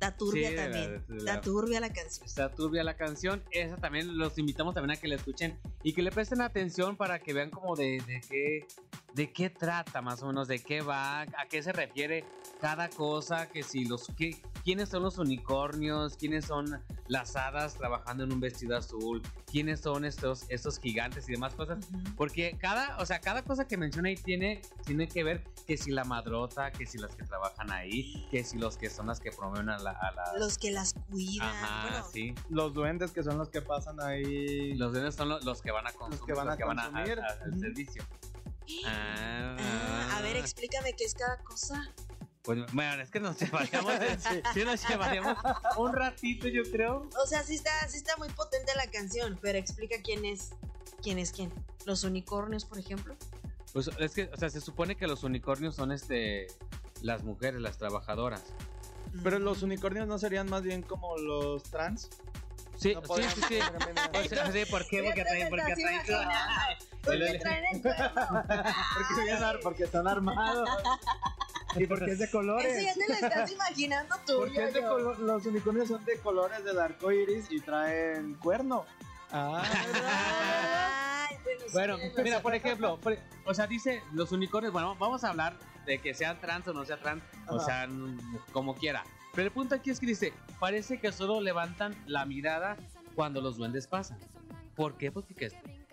está 0.00 0.16
turbia 0.16 0.48
Sí, 0.48 0.54
de 0.54 0.56
la- 0.56 0.62
también. 0.70 1.04
de 1.08 1.16
Está 1.18 1.34
la- 1.34 1.40
turbia 1.42 1.80
la 1.80 1.92
canción. 1.92 2.26
Está 2.26 2.50
turbia 2.50 2.84
la 2.84 2.94
canción. 2.96 3.42
Esa 3.50 3.76
también 3.76 4.16
los 4.16 4.38
invitamos 4.38 4.74
también 4.74 4.96
a 4.96 5.00
que 5.00 5.08
la 5.08 5.16
escuchen 5.16 5.58
y 5.82 5.92
que 5.92 6.02
le 6.02 6.10
presten 6.10 6.40
atención 6.40 6.96
para 6.96 7.18
que 7.18 7.32
vean 7.34 7.50
como 7.50 7.76
de, 7.76 8.02
de 8.06 8.20
qué 8.28 8.66
de 9.12 9.32
qué 9.32 9.50
trata 9.50 10.00
más 10.02 10.22
o 10.22 10.28
menos, 10.28 10.46
de 10.46 10.60
qué 10.60 10.82
va, 10.82 11.22
a 11.22 11.46
qué 11.50 11.64
se 11.64 11.72
refiere 11.72 12.24
cada 12.60 12.88
cosa, 12.88 13.48
que 13.48 13.64
si 13.64 13.84
los 13.84 14.06
que 14.16 14.40
quiénes 14.62 14.88
son 14.88 15.02
los 15.02 15.18
unicornios, 15.18 16.16
quiénes 16.16 16.44
son 16.44 16.80
las 17.08 17.34
hadas 17.34 17.74
trabajando 17.74 18.22
en 18.22 18.32
un 18.32 18.38
vestido 18.38 18.76
azul, 18.76 19.20
quiénes 19.50 19.80
son 19.80 20.04
estos 20.04 20.44
estos 20.48 20.78
gigantes 20.78 21.28
y 21.28 21.32
demás 21.32 21.54
cosas. 21.56 21.84
Ujú. 21.92 22.14
Porque 22.16 22.56
cada, 22.60 22.96
o 22.98 23.04
sea, 23.06 23.18
cada 23.20 23.42
cosa 23.42 23.66
que 23.66 23.76
menciona 23.76 24.10
ahí 24.10 24.14
tiene, 24.14 24.62
tiene 24.86 25.08
que 25.08 25.24
ver 25.24 25.42
que 25.66 25.76
si 25.76 25.90
la 25.90 26.04
madrota, 26.04 26.70
que 26.70 26.86
si 26.86 26.96
las 26.98 27.16
que 27.16 27.24
trabajan 27.24 27.72
ahí, 27.72 28.28
que 28.30 28.44
si 28.44 28.58
los 28.58 28.76
que 28.76 28.90
son 28.90 29.08
las 29.08 29.18
que 29.18 29.32
promueven 29.32 29.70
a 29.70 29.78
la, 29.80 29.89
a 29.90 30.12
la- 30.12 30.38
Los 30.38 30.58
que 30.58 30.70
las 30.70 30.94
cuidan. 31.10 31.48
Ajá, 31.48 31.88
bueno, 31.90 32.06
sí. 32.12 32.34
Los 32.48 32.74
duendes 32.74 33.10
que 33.12 33.22
son 33.22 33.38
los 33.38 33.48
que 33.50 33.62
pasan 33.62 34.00
ahí. 34.00 34.74
Los 34.74 34.92
duendes 34.92 35.14
son 35.14 35.28
lo- 35.28 35.40
los, 35.40 35.60
que 35.62 35.70
van 35.70 35.86
a 35.86 35.92
consumir, 35.92 36.24
que 36.26 36.32
van 36.34 36.48
a 36.50 36.56
consumir. 36.56 37.20
Ujú. 37.48 37.60
servicio. 37.60 38.04
Ah, 38.86 39.56
ah, 39.58 40.16
a 40.18 40.22
ver, 40.22 40.36
explícame 40.36 40.92
qué 40.94 41.04
es 41.04 41.14
cada 41.14 41.38
cosa. 41.38 41.92
Pues, 42.42 42.58
bueno, 42.72 43.02
es 43.02 43.10
que 43.10 43.20
nos 43.20 43.36
llevaríamos, 43.40 43.92
sí. 44.54 44.64
nos 44.64 44.88
llevaríamos 44.88 45.36
un 45.76 45.92
ratito, 45.92 46.48
yo 46.48 46.62
creo. 46.70 47.08
O 47.22 47.26
sea, 47.26 47.42
sí 47.42 47.56
está, 47.56 47.70
sí 47.88 47.98
está 47.98 48.16
muy 48.16 48.28
potente 48.30 48.72
la 48.76 48.86
canción, 48.90 49.38
pero 49.42 49.58
explica 49.58 49.96
quién 50.02 50.24
es, 50.24 50.50
quién 51.02 51.18
es 51.18 51.32
quién. 51.32 51.52
Los 51.84 52.04
unicornios, 52.04 52.64
por 52.64 52.78
ejemplo. 52.78 53.16
Pues 53.72 53.90
es 53.98 54.14
que, 54.14 54.30
o 54.32 54.36
sea, 54.36 54.50
se 54.50 54.60
supone 54.60 54.96
que 54.96 55.06
los 55.06 55.22
unicornios 55.22 55.74
son 55.76 55.92
este 55.92 56.46
las 57.02 57.22
mujeres, 57.24 57.60
las 57.60 57.78
trabajadoras. 57.78 58.42
Pero 59.22 59.38
los 59.38 59.62
unicornios 59.62 60.06
no 60.06 60.18
serían 60.18 60.48
más 60.48 60.62
bien 60.62 60.82
como 60.82 61.16
los 61.16 61.62
trans. 61.64 62.08
Sí, 62.76 62.94
sí, 62.94 63.22
sí, 63.22 63.42
sí. 63.46 63.58
sí, 64.52 64.64
¿por 64.70 64.86
qué? 64.86 65.02
Porque 65.02 65.22
traen, 65.22 65.50
porque 65.50 65.74
traen, 65.74 66.00
porque 67.04 67.38
traen 67.38 67.64
el 67.72 67.82
porque, 67.82 69.58
porque 69.62 69.84
están 69.84 70.08
armados. 70.08 70.68
Y 71.76 71.86
porque 71.86 72.12
es 72.12 72.18
de 72.18 72.30
colores. 72.30 72.74
Eso 72.74 72.86
ya 72.86 72.94
te 72.94 73.08
lo 73.08 73.14
estás 73.14 73.52
imaginando 73.52 74.16
tú. 74.26 74.38
Porque 74.38 74.64
es 74.64 74.74
de 74.74 74.80
los 74.80 75.44
unicornios 75.44 75.88
son 75.88 76.04
de 76.06 76.18
colores 76.18 76.64
del 76.64 76.78
arco 76.78 77.12
iris 77.12 77.46
y 77.50 77.60
traen 77.60 78.34
cuerno. 78.34 78.86
Ah. 79.30 79.62
bueno, 81.72 81.96
mira, 82.22 82.40
por 82.40 82.54
ejemplo, 82.54 82.98
o 83.44 83.54
sea, 83.54 83.66
dice 83.66 84.02
los 84.12 84.32
unicornios, 84.32 84.72
bueno, 84.72 84.96
vamos 84.96 85.24
a 85.24 85.30
hablar 85.30 85.56
de 85.86 85.98
que 85.98 86.14
sean 86.14 86.40
trans 86.40 86.66
o 86.68 86.72
no 86.72 86.84
sea 86.84 86.98
trans, 86.98 87.22
o 87.48 87.60
sea, 87.60 87.88
como 88.52 88.74
quiera. 88.74 89.04
Pero 89.34 89.46
el 89.46 89.52
punto 89.52 89.74
aquí 89.74 89.90
es 89.90 90.00
que 90.00 90.06
dice, 90.06 90.32
parece 90.58 91.00
que 91.00 91.12
solo 91.12 91.40
levantan 91.40 91.94
la 92.06 92.24
mirada 92.26 92.76
cuando 93.14 93.40
los 93.40 93.56
duendes 93.56 93.86
pasan. 93.86 94.18
¿Por 94.74 94.96
qué? 94.96 95.12
Pues 95.12 95.26
porque 95.26 95.50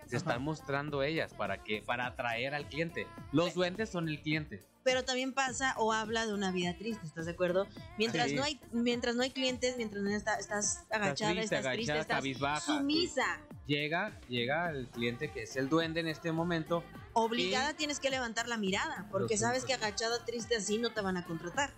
se 0.08 0.16
están 0.16 0.42
mostrando 0.42 1.02
ellas 1.02 1.34
para 1.34 1.62
que 1.62 1.82
para 1.82 2.06
atraer 2.06 2.54
al 2.54 2.66
cliente. 2.66 3.06
Los 3.32 3.54
duendes 3.54 3.90
son 3.90 4.08
el 4.08 4.20
cliente. 4.20 4.64
Pero 4.82 5.04
también 5.04 5.34
pasa 5.34 5.74
o 5.76 5.92
habla 5.92 6.24
de 6.24 6.32
una 6.32 6.50
vida 6.50 6.74
triste, 6.78 7.06
¿estás 7.06 7.26
de 7.26 7.32
acuerdo? 7.32 7.66
Mientras 7.98 8.32
no 8.32 8.42
hay 8.42 8.58
mientras 8.72 9.16
no 9.16 9.22
hay 9.22 9.30
clientes, 9.30 9.76
mientras 9.76 10.02
no 10.02 10.10
estás 10.10 10.86
agachada, 10.90 11.32
estás 11.40 11.72
triste, 11.72 11.98
estás, 11.98 12.64
sumisa. 12.64 13.40
Llega 13.66 14.18
llega 14.28 14.70
el 14.70 14.88
cliente 14.88 15.30
que 15.30 15.42
es 15.42 15.56
el 15.56 15.68
duende 15.68 16.00
en 16.00 16.08
este 16.08 16.32
momento. 16.32 16.82
Obligada 17.12 17.74
tienes 17.74 18.00
que 18.00 18.08
levantar 18.08 18.48
la 18.48 18.56
mirada, 18.56 19.06
porque 19.10 19.36
sabes 19.36 19.66
que 19.66 19.74
agachada 19.74 20.24
triste 20.24 20.56
así 20.56 20.78
no 20.78 20.90
te 20.90 21.02
van 21.02 21.18
a 21.18 21.24
contratar. 21.24 21.70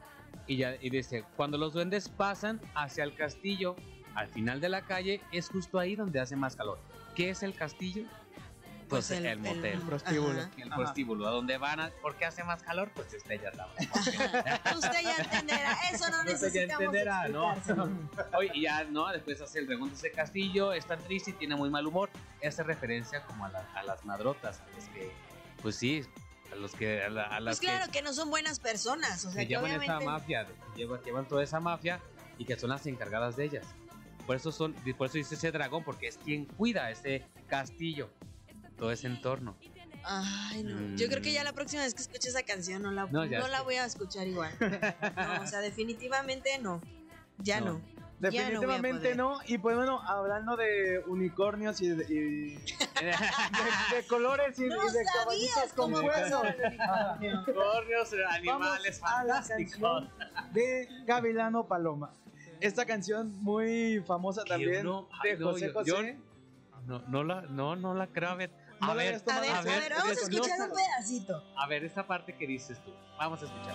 Y 0.46 0.58
ya 0.58 0.76
y 0.80 0.90
dice, 0.90 1.24
cuando 1.36 1.58
los 1.58 1.72
duendes 1.72 2.08
pasan 2.08 2.60
hacia 2.74 3.02
el 3.02 3.16
castillo, 3.16 3.74
al 4.14 4.28
final 4.28 4.60
de 4.60 4.68
la 4.68 4.82
calle, 4.82 5.20
es 5.32 5.48
justo 5.48 5.78
ahí 5.78 5.96
donde 5.96 6.20
hace 6.20 6.36
más 6.36 6.54
calor. 6.54 6.78
¿Qué 7.14 7.30
es 7.30 7.42
el 7.42 7.54
castillo? 7.54 8.04
Pues, 8.90 9.06
pues 9.06 9.10
el, 9.22 9.38
motel. 9.38 9.66
El 9.66 9.80
prostíbulo. 9.82 10.40
El 10.56 10.68
prostíbulo. 10.70 11.28
¿A 11.28 11.30
dónde 11.30 11.58
van? 11.58 11.78
A, 11.78 11.90
¿Por 12.02 12.16
qué 12.16 12.24
hace 12.24 12.42
más 12.42 12.60
calor? 12.62 12.90
Pues 12.92 13.14
usted 13.14 13.40
ya 13.40 13.52
sabe. 13.52 13.72
usted 14.76 15.02
ya 15.02 15.16
entenderá. 15.16 15.78
Eso 15.92 16.10
no 16.10 16.24
necesitamos 16.24 16.42
Usted 16.42 16.52
ya 16.54 16.62
entenderá, 16.74 17.28
¿no? 17.28 17.54
Oye, 18.36 18.50
y 18.52 18.62
ya, 18.62 18.82
¿no? 18.84 19.08
Después 19.08 19.40
hace 19.40 19.60
el 19.60 19.68
regunto 19.68 19.94
de 19.94 20.08
ese 20.08 20.10
castillo. 20.10 20.72
Está 20.72 20.96
triste 20.96 21.30
y 21.30 21.34
tiene 21.34 21.54
muy 21.54 21.70
mal 21.70 21.86
humor. 21.86 22.10
Hace 22.44 22.64
referencia 22.64 23.22
como 23.22 23.46
a, 23.46 23.48
a 23.48 23.82
las 23.84 24.04
madrotas. 24.04 24.60
A 24.60 24.66
los 24.74 24.84
que, 24.86 25.12
pues 25.62 25.76
sí, 25.76 26.04
a 26.50 26.56
los 26.56 26.74
que 26.74 27.04
a, 27.04 27.08
las 27.10 27.42
pues 27.44 27.60
claro 27.60 27.92
que, 27.92 28.02
no 28.02 28.12
son 28.12 28.28
buenas 28.30 28.58
personas 28.58 29.24
o 29.24 29.30
sea 29.30 29.42
que, 29.42 29.48
llevan 29.48 29.66
obviamente... 29.66 29.94
esa 29.94 30.04
mafia 30.04 30.46
llevan, 30.76 31.00
llevan, 31.02 31.28
toda 31.28 31.44
esa 31.44 31.60
mafia 31.60 32.00
y 32.38 32.44
que 32.44 32.58
son 32.58 32.70
las 32.70 32.84
encargadas 32.86 33.36
de 33.36 33.44
ellas 33.44 33.66
por 34.26 34.36
eso 34.36 34.52
son 34.52 34.74
por 34.96 35.08
eso 35.08 35.18
dice 35.18 35.34
ese 35.34 35.50
dragón 35.50 35.84
porque 35.84 36.08
es 36.08 36.18
quien 36.18 36.44
cuida 36.44 36.90
ese 36.90 37.24
castillo 37.48 38.10
todo 38.76 38.92
ese 38.92 39.06
entorno 39.06 39.56
Ay, 40.02 40.62
no. 40.62 40.96
Yo 40.96 41.08
creo 41.08 41.22
que 41.22 41.32
ya 41.32 41.44
la 41.44 41.52
próxima 41.52 41.82
vez 41.82 41.94
que 41.94 42.02
escuche 42.02 42.28
esa 42.28 42.42
canción 42.42 42.82
no 42.82 42.90
la, 42.90 43.06
no, 43.06 43.26
la 43.26 43.62
voy 43.62 43.74
a 43.74 43.84
escuchar 43.84 44.26
igual. 44.26 44.52
No, 44.60 45.42
o 45.42 45.46
sea, 45.46 45.60
definitivamente 45.60 46.58
no. 46.58 46.80
Ya 47.38 47.60
no. 47.60 47.80
Definitivamente 48.18 49.14
no, 49.14 49.38
Y 49.46 49.56
pues 49.56 49.76
bueno, 49.76 50.02
hablando 50.02 50.54
de 50.54 51.02
unicornios 51.06 51.80
y 51.80 51.88
de, 51.88 52.04
de, 52.04 54.06
colores 54.08 54.58
y, 54.58 54.64
de 54.64 54.76
caballitos 55.14 55.72
con 55.74 55.94
huesos. 55.94 56.42
unicornios, 57.18 58.14
animales 58.28 59.00
fantásticos. 59.00 60.04
de 60.52 60.86
Gavilano 61.06 61.66
Paloma. 61.66 62.12
Esta 62.60 62.84
canción 62.84 63.34
muy 63.42 64.02
famosa 64.06 64.44
también 64.44 64.82
de 65.22 65.36
José 65.36 65.70
José. 65.72 66.18
no, 66.86 67.00
no, 67.08 67.24
la, 67.24 67.42
no, 67.42 67.76
no 67.76 67.94
la 67.94 68.06
creo. 68.06 68.30
A 68.30 68.34
ver, 68.34 68.50
a, 68.80 68.94
ver, 68.94 69.22
a, 69.28 69.40
ver, 69.40 69.50
a 69.50 69.62
ver, 69.62 69.92
vamos 69.92 70.08
a 70.08 70.12
escuchar 70.12 70.60
un 70.60 70.70
pedacito. 70.74 71.42
A 71.56 71.66
ver, 71.66 71.84
esta 71.84 72.06
parte 72.06 72.34
que 72.34 72.46
dices 72.46 72.82
tú. 72.84 72.92
Vamos 73.18 73.42
a 73.42 73.44
escuchar. 73.44 73.74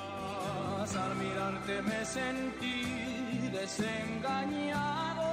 Al 1.04 1.15
mirarte 1.15 1.82
me 1.82 2.06
sentí 2.06 3.50
desengañado. 3.51 5.24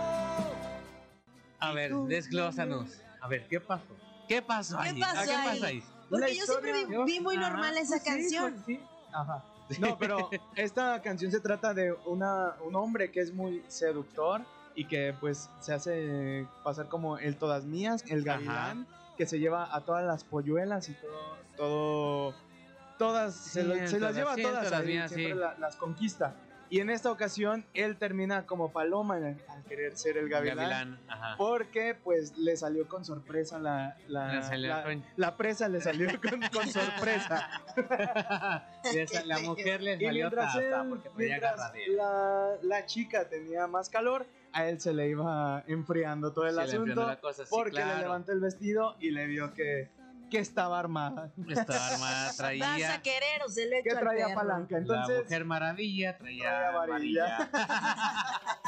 A 1.59 1.73
ver, 1.73 1.93
desglósanos. 2.09 3.01
A 3.21 3.29
ver, 3.29 3.47
¿qué 3.49 3.61
pasó? 3.61 3.97
¿Qué 4.29 4.43
pasó 4.43 4.79
ahí? 4.79 4.95
¿Qué 4.95 5.01
pasó, 5.01 5.25
¿Qué 5.25 5.33
ahí? 5.33 5.63
ahí? 5.63 5.85
Porque 6.11 6.37
yo 6.37 6.45
siempre 6.45 6.87
vi, 7.07 7.21
muy 7.21 7.37
normal 7.37 7.77
esa 7.77 7.97
pues 7.97 8.03
canción. 8.03 8.53
Pues 8.53 8.65
sí. 8.67 8.81
Ajá. 9.13 9.45
No, 9.81 9.97
pero 9.99 10.29
esta 10.57 11.01
canción 11.01 11.31
se 11.31 11.41
trata 11.41 11.73
de 11.73 11.93
una, 12.07 12.57
un 12.65 12.77
hombre 12.77 13.11
que 13.11 13.21
es 13.21 13.33
muy 13.33 13.63
seductor 13.69 14.43
y 14.75 14.87
que 14.87 15.15
pues 15.19 15.51
se 15.61 15.73
hace 15.73 16.47
pasar 16.63 16.89
como 16.89 17.19
el 17.19 17.37
todas 17.37 17.65
mías, 17.65 18.05
el 18.09 18.23
gavilán, 18.23 18.87
que 19.17 19.27
se 19.27 19.39
lleva 19.39 19.75
a 19.75 19.81
todas 19.83 20.05
las 20.05 20.25
polluelas 20.25 20.89
y 20.89 20.95
todo, 20.95 21.37
todo 21.57 22.35
todas, 23.03 23.35
se, 23.35 23.65
las 23.65 24.15
lleva 24.15 24.33
a 24.33 24.37
todas, 24.37 24.69
siempre 25.11 25.35
las 25.35 25.77
conquista. 25.77 26.35
Y 26.73 26.81
en 26.81 26.89
esta 26.89 27.13
ocasión 27.13 27.67
él 27.75 27.99
termina 27.99 28.47
como 28.47 28.73
paloma 28.73 29.17
al 29.17 29.37
querer 29.69 29.95
ser 29.95 30.17
el 30.17 30.31
gavilán. 30.31 30.99
porque 31.37 31.95
pues 31.95 32.39
le 32.39 32.57
salió 32.57 32.89
con 32.89 33.05
sorpresa 33.05 33.59
la, 33.59 33.99
la, 34.09 35.37
presa, 35.37 35.69
le 35.69 35.83
salió 35.83 36.09
con, 36.19 36.43
sorpresa. 36.73 37.61
la 39.27 39.39
mujer 39.41 39.83
le 39.83 40.01
salió 40.01 40.31
porque 40.89 41.39
la, 41.89 42.57
la 42.63 42.87
chica 42.87 43.29
tenía 43.29 43.67
más 43.67 43.91
calor, 43.91 44.27
a 44.55 44.67
él 44.67 44.81
se 44.81 44.95
le 44.95 45.11
iba 45.11 45.63
enfriando 45.67 46.33
todo 46.33 46.47
el 46.47 46.59
asunto. 46.59 47.07
porque 47.51 47.85
le 47.85 47.97
levantó 47.99 48.33
el 48.33 48.41
vestido 48.41 48.97
y 48.99 49.11
le 49.11 49.27
vio 49.27 49.53
que 49.53 49.91
que 50.33 50.39
estaba 50.39 50.79
armada. 50.79 51.31
Estaba 51.47 51.89
armada, 51.89 52.33
traía. 52.37 52.67
Vas 52.67 52.99
a 52.99 53.03
querer 53.03 53.43
o 53.47 53.51
se 53.51 53.67
le 53.67 53.83
Que 53.83 53.95
traía 53.95 54.35
palanca. 54.35 54.79
Entonces, 54.79 55.17
la 55.19 55.23
mujer 55.25 55.45
maravilla 55.45 56.17
traía, 56.17 56.71
varilla. 56.71 57.51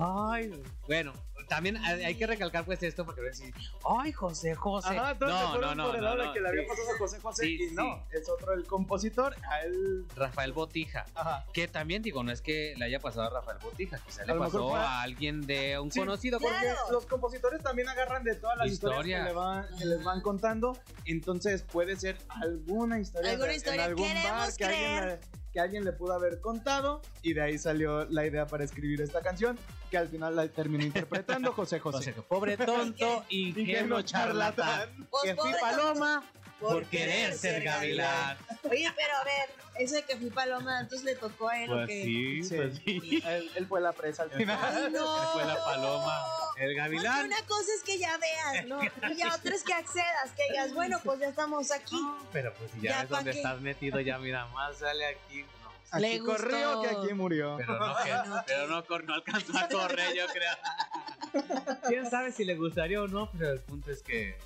Ay, 0.00 0.50
bueno, 0.86 1.12
también 1.48 1.76
hay 1.78 2.14
que 2.14 2.26
recalcar 2.26 2.64
pues 2.64 2.82
esto 2.82 3.04
porque 3.04 3.20
voy 3.20 3.28
a 3.28 3.30
decir, 3.30 3.54
ay, 3.88 4.12
José 4.12 4.54
José. 4.54 4.94
no, 4.94 5.14
no, 5.58 5.74
no, 5.74 5.74
no, 5.74 6.14
no, 6.14 6.32
que 6.32 6.40
le 6.40 6.48
había 6.48 6.66
pasado 6.66 6.90
a 6.94 6.98
José 6.98 7.20
José 7.20 7.48
y 7.48 7.70
no, 7.72 8.04
es 8.10 8.28
otro 8.28 8.52
el 8.52 8.64
compositor, 8.64 9.34
a 9.48 9.62
él. 9.62 10.06
Rafael 10.14 10.52
Botija, 10.52 11.06
Ajá. 11.14 11.44
que 11.52 11.68
también 11.68 12.02
digo, 12.02 12.22
no 12.22 12.30
es 12.30 12.42
que 12.42 12.74
le 12.76 12.84
haya 12.84 13.00
pasado 13.00 13.26
a 13.26 13.30
Rafael 13.30 13.58
Botija, 13.62 13.98
quizá 14.04 14.24
le 14.24 14.34
pasó 14.34 14.76
a 14.76 15.02
alguien 15.02 15.40
de 15.42 15.78
un 15.78 15.90
conocido 15.90 16.38
porque 16.38 16.72
los 16.90 17.06
compositores 17.06 17.62
también 17.62 17.88
agarran 17.88 18.24
de 18.24 18.34
todas 18.34 18.58
las 18.58 18.68
historias 18.68 19.22
que, 19.22 19.28
le 19.28 19.32
van, 19.32 19.66
que, 19.78 19.84
les 19.84 20.04
van 20.04 20.20
contando, 20.20 20.78
entonces 21.04 21.62
puede 21.62 21.96
ser 21.96 22.18
alguna 22.28 23.00
historia, 23.00 23.32
¿Alguna 23.32 23.54
historia 23.54 23.84
en 23.84 23.90
algún 23.90 24.14
bar 24.22 24.54
que 24.54 24.64
alguien 24.64 25.18
que 25.52 25.60
alguien 25.60 25.84
le 25.84 25.92
pudo 25.92 26.12
haber 26.12 26.40
contado 26.40 27.00
y 27.22 27.32
de 27.32 27.42
ahí 27.42 27.58
salió 27.58 28.04
la 28.06 28.26
idea 28.26 28.46
para 28.46 28.64
escribir 28.64 29.00
esta 29.00 29.20
canción 29.20 29.58
que 29.90 29.98
al 29.98 30.08
final 30.08 30.36
la 30.36 30.48
terminó 30.48 30.84
interpretando 30.84 31.52
José 31.52 31.80
José. 31.80 32.14
pobre 32.28 32.56
tonto, 32.56 33.24
ingenuo 33.30 34.02
charlatán, 34.02 35.08
pues 35.10 35.24
que 35.24 35.36
fui 35.36 35.52
paloma 35.60 36.22
por 36.60 36.84
querer 36.86 37.34
ser 37.34 37.62
gavilán. 37.62 38.36
Oye, 38.64 38.90
pero 38.96 39.16
a 39.16 39.24
ver, 39.24 39.50
ese 39.78 39.96
de 39.96 40.02
que 40.02 40.16
fui 40.16 40.30
paloma, 40.30 40.80
entonces 40.80 41.04
le 41.04 41.14
tocó 41.14 41.48
a 41.48 41.62
él 41.62 41.70
pues 41.70 41.88
que... 41.88 42.02
Sí, 42.02 42.42
sí, 42.42 42.56
pues 42.56 42.80
sí. 42.84 43.22
Él, 43.54 43.66
fue 43.66 43.80
la 43.80 43.92
presa 43.92 44.24
al 44.24 44.30
final. 44.30 44.92
no. 44.92 45.22
Él 45.22 45.28
fue 45.32 45.44
la 45.44 45.64
paloma. 45.64 46.24
El 46.56 46.74
gavilán. 46.74 47.26
una 47.26 47.42
cosa 47.46 47.70
es 47.76 47.82
que 47.82 47.98
ya 47.98 48.18
veas, 48.18 48.66
¿no? 48.66 48.80
Y 48.82 49.16
ya 49.16 49.34
otra 49.34 49.54
es 49.54 49.62
que 49.62 49.72
accedas, 49.72 50.30
que 50.36 50.42
digas, 50.50 50.74
bueno, 50.74 51.00
pues 51.04 51.20
ya 51.20 51.28
estamos 51.28 51.70
aquí. 51.70 52.00
Pero 52.32 52.52
pues 52.54 52.70
si 52.72 52.80
ya, 52.80 53.00
ves 53.00 53.08
dónde 53.08 53.30
estás 53.30 53.60
metido, 53.60 54.00
ya 54.00 54.18
mira, 54.18 54.46
más 54.48 54.78
sale 54.78 55.06
aquí. 55.06 55.44
Aquí 55.90 56.02
Le 56.02 56.18
corrió 56.18 56.82
que 56.82 56.88
aquí 56.88 57.14
murió. 57.14 57.56
Pero 57.56 57.78
no, 57.78 57.96
que, 57.96 58.12
pero 58.46 58.66
no, 58.66 58.84
no 59.06 59.14
alcanzó 59.14 59.56
a 59.56 59.68
correr, 59.68 60.14
yo 60.14 60.26
creo. 60.26 60.52
Quién 61.88 62.08
sabe 62.10 62.32
si 62.32 62.44
le 62.44 62.56
gustaría 62.56 63.00
o 63.00 63.08
no, 63.08 63.30
pero 63.32 63.52
el 63.52 63.60
punto 63.60 63.90
es 63.90 64.02
que 64.02 64.36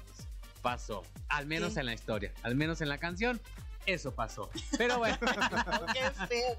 pasó. 0.63 1.03
Al 1.29 1.47
menos 1.47 1.77
en 1.77 1.87
la 1.87 1.95
historia, 1.95 2.33
al 2.43 2.55
menos 2.55 2.81
en 2.81 2.89
la 2.89 2.99
canción, 2.99 3.41
eso 3.87 4.15
pasó. 4.15 4.49
Pero 4.79 4.99
bueno. 4.99 5.19
Qué 5.93 6.11
feo. 6.27 6.57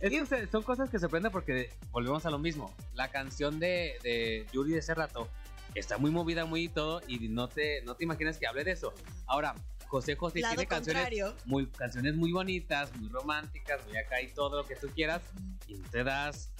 Es 0.00 0.10
que 0.10 0.46
son 0.48 0.62
cosas 0.62 0.90
que 0.90 0.98
se 0.98 1.08
prenden 1.08 1.32
porque 1.32 1.70
volvemos 1.90 2.26
a 2.26 2.30
lo 2.30 2.38
mismo. 2.38 2.74
La 2.94 3.08
canción 3.08 3.58
de, 3.58 3.98
de 4.02 4.46
Yuri 4.52 4.72
de 4.72 4.80
ese 4.80 4.94
rato 4.94 5.28
está 5.74 5.98
muy 5.98 6.10
movida, 6.10 6.44
muy 6.44 6.68
todo, 6.68 7.00
y 7.06 7.28
no 7.28 7.48
te, 7.48 7.82
no 7.82 7.94
te 7.94 8.04
imaginas 8.04 8.38
que 8.38 8.46
hable 8.46 8.64
de 8.64 8.72
eso. 8.72 8.92
Ahora, 9.26 9.54
José 9.86 10.16
José 10.16 10.40
Lado 10.40 10.54
tiene 10.54 10.68
canciones 10.68 11.08
muy, 11.44 11.66
canciones 11.68 12.14
muy 12.16 12.32
bonitas, 12.32 12.94
muy 12.96 13.08
románticas, 13.08 13.80
muy 13.86 13.96
acá 13.96 14.20
y 14.20 14.28
todo 14.28 14.62
lo 14.62 14.66
que 14.66 14.76
tú 14.76 14.88
quieras, 14.88 15.22
y 15.66 15.74
no 15.74 15.88
te 15.88 16.04
das 16.04 16.50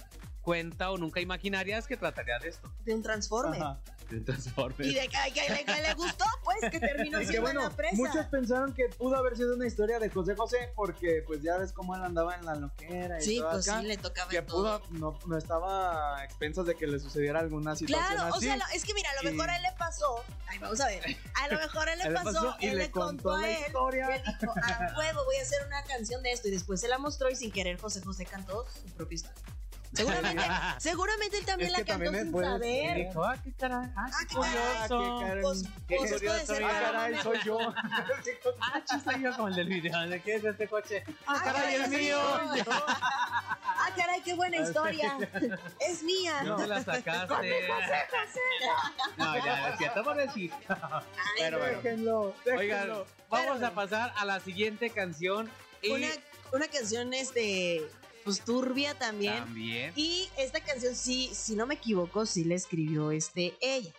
cuenta 0.41 0.91
o 0.91 0.97
nunca 0.97 1.19
imaginarías 1.19 1.87
que 1.87 1.97
trataría 1.97 2.39
de 2.39 2.49
esto, 2.49 2.71
De 2.85 2.93
un 2.93 3.01
transforme. 3.01 3.57
Ajá. 3.57 3.81
De 4.09 4.19
Transformers. 4.21 4.89
Y 4.89 4.93
de 4.93 5.07
que, 5.07 5.17
que 5.33 5.49
le, 5.53 5.65
que 5.65 5.81
le 5.81 5.93
gustó, 5.95 6.25
pues, 6.43 6.71
que 6.71 6.79
terminó 6.79 7.19
que 7.19 7.25
siendo 7.25 7.41
bueno, 7.43 7.61
la 7.63 7.69
presa. 7.69 7.95
muchos 7.95 8.25
pensaron 8.27 8.73
que 8.73 8.89
pudo 8.89 9.15
haber 9.17 9.35
sido 9.35 9.55
una 9.55 9.67
historia 9.67 9.99
de 9.99 10.09
José 10.09 10.35
José 10.35 10.71
porque 10.75 11.23
pues 11.25 11.41
ya 11.41 11.57
ves 11.57 11.71
cómo 11.71 11.95
él 11.95 12.03
andaba 12.03 12.35
en 12.35 12.45
la 12.45 12.55
loquera 12.55 13.19
y 13.19 13.21
Sí, 13.23 13.37
todo 13.39 13.51
pues 13.51 13.67
acá, 13.67 13.81
sí, 13.81 13.87
le 13.87 13.97
tocaba 13.97 14.29
que 14.29 14.37
en 14.37 14.45
todo. 14.45 14.81
pudo, 14.81 14.99
no, 14.99 15.19
no 15.27 15.37
estaba 15.37 16.17
a 16.17 16.23
expensas 16.25 16.65
de 16.65 16.75
que 16.75 16.87
le 16.87 16.99
sucediera 16.99 17.39
alguna 17.39 17.75
situación 17.75 18.15
Claro, 18.15 18.33
o 18.33 18.37
así. 18.37 18.45
sea, 18.45 18.57
lo- 18.57 18.63
es 18.73 18.83
que 18.85 18.93
mira, 18.93 19.09
a 19.11 19.23
lo 19.23 19.29
Y- 19.29 19.33
mejor 19.33 19.49
a 19.49 19.55
él 19.57 19.63
le 19.63 19.71
pasó. 19.77 20.23
Ay, 20.47 20.59
vamos 20.59 20.79
a 20.81 20.87
ver. 20.87 21.03
A 21.41 21.47
lo 21.47 21.59
mejor 21.59 21.89
a 21.89 21.93
él 21.93 21.99
le 21.99 22.11
pasó, 22.11 22.23
pasó 22.33 22.55
y 22.59 22.67
él 22.67 22.77
le 22.77 22.91
contó 22.91 23.05
contó 23.23 23.33
a 23.33 23.41
la 23.41 23.49
él. 23.51 23.63
historia. 23.67 24.07
Y 24.09 24.13
él 24.13 24.21
dijo, 24.39 24.53
a 24.55 24.97
huevo, 24.97 25.25
voy 25.25 25.35
a 25.37 25.41
hacer 25.41 25.65
una 25.67 25.83
canción 25.83 26.21
de 26.23 26.31
esto. 26.31 26.47
Y 26.47 26.51
después 26.51 26.79
se 26.81 26.87
la 26.87 26.97
mostró 26.97 27.29
y 27.29 27.35
sin 27.35 27.51
querer 27.51 27.79
José 27.79 28.01
José 28.01 28.25
cantó 28.25 28.65
su 28.69 28.93
propia 28.93 29.15
historia. 29.15 29.43
Seguramente, 29.93 30.43
seguramente 30.79 31.37
él 31.37 31.45
también 31.45 31.67
Es 31.71 31.77
la 31.77 31.77
que 31.79 31.85
cantó 31.85 32.03
también 32.05 32.23
sin 32.25 32.31
puede 32.31 32.47
saber. 32.47 33.07
ah, 33.17 33.35
qué 33.43 33.51
caray, 33.53 33.87
ah, 33.95 34.05
Ah, 34.07 34.09
qué 34.27 34.35
caray. 34.35 34.57
Ah, 34.57 34.87
curioso. 34.87 35.19
qué 35.19 35.25
caray. 35.25 35.41
Pues, 35.43 35.63
Qué 35.87 35.95
pues, 35.97 36.11
puede 36.11 36.29
curioso. 36.45 36.53
Ah, 36.65 36.79
caray, 36.81 37.17
soy 37.21 37.39
yo. 37.45 37.57
Ah, 38.61 38.81
chiste 38.85 39.19
yo 39.21 39.35
como 39.35 39.47
el 39.49 39.55
del 39.55 39.67
video, 39.67 39.99
¿de 40.07 40.21
qué 40.21 40.35
es 40.35 40.43
este 40.43 40.67
coche? 40.67 41.03
Ah, 41.27 41.35
Ah, 41.37 41.41
caray, 41.43 41.75
es 41.75 41.89
mío. 41.89 42.17
Ah, 43.77 43.89
caray, 43.95 44.21
qué 44.21 44.33
buena 44.33 44.57
historia. 44.57 45.17
Es 45.79 46.01
mía. 46.01 46.41
¿Dónde 46.43 46.65
la 46.67 46.83
sacaste? 46.83 47.67
No, 49.17 49.37
ya, 49.45 49.69
es 49.69 49.77
cierto. 49.77 50.03
Pero 51.37 51.59
bueno. 51.59 51.77
Déjenlo, 51.81 52.21
Oigan, 52.45 52.57
déjenlo. 52.79 53.05
vamos 53.29 53.61
a 53.61 53.71
pasar 53.71 54.13
a 54.17 54.25
la 54.25 54.39
siguiente 54.39 54.89
canción. 54.89 55.51
Y 55.81 55.91
Una, 55.91 56.07
una 56.53 56.67
canción 56.67 57.13
este, 57.13 57.83
pues 58.25 58.41
turbia 58.41 58.93
también. 58.95 59.37
también, 59.37 59.93
Y 59.95 60.27
esta 60.37 60.59
canción 60.59 60.95
sí, 60.95 61.29
si 61.33 61.55
no 61.55 61.65
me 61.67 61.75
equivoco, 61.75 62.25
sí 62.25 62.43
la 62.43 62.55
escribió 62.55 63.11
este 63.11 63.53
ella. 63.61 63.91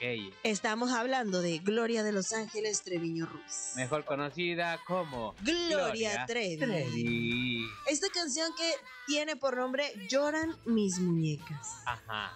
ella, 0.00 0.30
Estamos 0.42 0.92
hablando 0.92 1.40
de 1.40 1.58
Gloria 1.58 2.02
de 2.04 2.12
Los 2.12 2.32
Ángeles 2.32 2.82
Treviño 2.82 3.26
Ruiz. 3.26 3.72
mejor 3.76 4.04
conocida 4.04 4.78
como 4.86 5.34
Gloria, 5.40 6.26
Trevi. 6.26 6.58
Trevi. 6.58 7.64
Esta 7.88 8.08
canción 8.10 8.52
que 8.56 8.70
tiene 9.06 9.34
por 9.36 9.56
nombre 9.56 9.92
Lloran 10.08 10.54
mis 10.66 10.98
muñecas. 10.98 11.68
Ajá. 11.86 12.32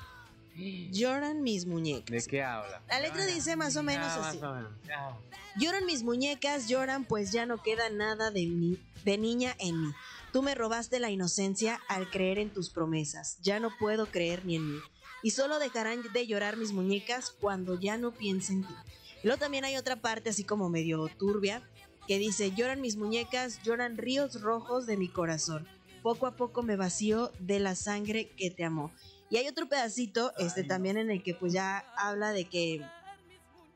Lloran 0.90 1.42
mis 1.42 1.64
¿De 1.66 1.70
muñecas. 1.70 2.26
qué 2.26 2.42
habla? 2.42 2.82
La 2.88 2.98
letra 3.00 3.24
dice 3.26 3.54
más 3.54 3.76
o 3.76 3.82
menos 3.84 4.08
así. 4.08 4.38
más 4.38 4.50
o 4.50 4.54
menos, 4.54 4.72
ya. 4.86 5.16
Lloran 5.56 5.86
mis 5.86 6.02
muñecas, 6.02 6.68
lloran 6.68 7.04
pues 7.04 7.30
ya 7.32 7.46
no 7.46 7.62
queda 7.62 7.90
nada 7.90 8.30
de, 8.32 8.76
de 9.04 9.18
niña 9.18 9.54
en 9.58 9.80
mí. 9.88 9.92
Tú 10.38 10.44
me 10.44 10.54
robaste 10.54 11.00
la 11.00 11.10
inocencia 11.10 11.80
al 11.88 12.08
creer 12.10 12.38
en 12.38 12.50
tus 12.50 12.70
promesas. 12.70 13.38
Ya 13.42 13.58
no 13.58 13.70
puedo 13.76 14.06
creer 14.06 14.46
ni 14.46 14.54
en 14.54 14.74
mí. 14.74 14.78
Y 15.20 15.32
solo 15.32 15.58
dejarán 15.58 16.00
de 16.12 16.26
llorar 16.28 16.56
mis 16.56 16.70
muñecas 16.70 17.32
cuando 17.40 17.76
ya 17.76 17.98
no 17.98 18.12
piense 18.12 18.52
en 18.52 18.62
ti. 18.62 18.72
Luego 19.24 19.40
también 19.40 19.64
hay 19.64 19.76
otra 19.76 19.96
parte 19.96 20.30
así 20.30 20.44
como 20.44 20.68
medio 20.68 21.08
turbia 21.08 21.68
que 22.06 22.20
dice, 22.20 22.52
lloran 22.52 22.80
mis 22.80 22.94
muñecas, 22.94 23.60
lloran 23.64 23.96
ríos 23.96 24.40
rojos 24.40 24.86
de 24.86 24.96
mi 24.96 25.08
corazón. 25.08 25.66
Poco 26.04 26.28
a 26.28 26.36
poco 26.36 26.62
me 26.62 26.76
vacío 26.76 27.32
de 27.40 27.58
la 27.58 27.74
sangre 27.74 28.28
que 28.36 28.52
te 28.52 28.62
amó. 28.62 28.92
Y 29.30 29.38
hay 29.38 29.48
otro 29.48 29.68
pedacito, 29.68 30.32
este 30.38 30.60
Ay, 30.60 30.66
no. 30.66 30.68
también 30.68 30.98
en 30.98 31.10
el 31.10 31.20
que 31.24 31.34
pues 31.34 31.52
ya 31.52 31.78
habla 31.96 32.30
de 32.30 32.44
que 32.44 32.86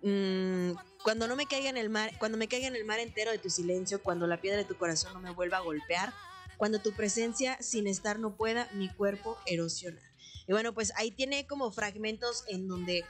mm, 0.04 0.78
cuando 1.02 1.26
no 1.26 1.34
me 1.34 1.46
caiga 1.46 1.70
en 1.70 1.76
el 1.76 1.90
mar, 1.90 2.12
cuando 2.20 2.38
me 2.38 2.46
caiga 2.46 2.68
en 2.68 2.76
el 2.76 2.84
mar 2.84 3.00
entero 3.00 3.32
de 3.32 3.38
tu 3.38 3.50
silencio, 3.50 4.00
cuando 4.00 4.28
la 4.28 4.40
piedra 4.40 4.58
de 4.58 4.64
tu 4.64 4.76
corazón 4.76 5.12
no 5.12 5.18
me 5.18 5.32
vuelva 5.32 5.56
a 5.56 5.62
golpear, 5.62 6.14
cuando 6.62 6.78
tu 6.80 6.92
presencia 6.92 7.58
sin 7.60 7.88
estar 7.88 8.20
no 8.20 8.36
pueda 8.36 8.68
mi 8.74 8.88
cuerpo 8.88 9.36
erosionar. 9.46 10.04
Y 10.46 10.52
bueno, 10.52 10.72
pues 10.72 10.92
ahí 10.94 11.10
tiene 11.10 11.44
como 11.44 11.72
fragmentos 11.72 12.44
en 12.46 12.68
donde 12.68 13.04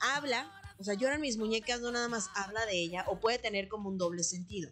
habla, 0.00 0.50
o 0.78 0.84
sea, 0.84 0.94
lloran 0.94 1.20
mis 1.20 1.36
muñecas, 1.36 1.82
no 1.82 1.90
nada 1.92 2.08
más 2.08 2.30
habla 2.34 2.64
de 2.64 2.78
ella, 2.80 3.04
o 3.08 3.20
puede 3.20 3.38
tener 3.38 3.68
como 3.68 3.90
un 3.90 3.98
doble 3.98 4.24
sentido. 4.24 4.70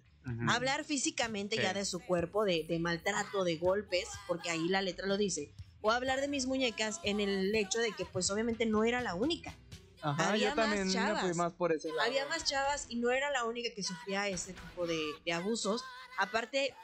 Hablar 0.48 0.82
físicamente 0.84 1.56
Sí. 1.56 1.62
ya 1.62 1.74
de 1.74 1.84
su 1.84 2.00
cuerpo, 2.00 2.46
de, 2.46 2.64
de 2.66 2.78
maltrato, 2.78 3.44
de 3.44 3.58
golpes, 3.58 4.08
porque 4.26 4.48
ahí 4.48 4.66
la 4.66 4.80
letra 4.80 5.06
lo 5.06 5.18
dice. 5.18 5.52
O 5.82 5.90
hablar 5.90 6.22
de 6.22 6.28
mis 6.28 6.46
muñecas 6.46 7.00
en 7.04 7.20
el 7.20 7.54
hecho 7.54 7.80
de 7.80 7.92
que 7.92 8.06
pues 8.06 8.30
obviamente 8.30 8.64
no 8.64 8.84
era 8.84 9.02
la 9.02 9.14
única. 9.14 9.54
Ajá, 10.00 10.30
había 10.30 10.48
yo 10.48 10.56
más 10.56 10.70
me 10.70 10.90
chavas. 10.90 11.20
fui 11.22 11.34
más 11.34 11.52
por 11.52 11.70
ese 11.70 11.88
lado. 11.88 12.00
Había 12.00 12.26
más 12.28 12.44
chavas 12.44 12.86
y 12.88 12.96
no 12.96 13.10
era 13.10 13.30
la 13.30 13.44
única 13.44 13.68
que 13.74 13.82
sufría 13.82 14.26
este 14.28 14.54
tipo 14.54 14.86
de, 14.86 14.98
de 15.22 15.32
abusos. 15.34 15.84
Aparte, 16.16 16.74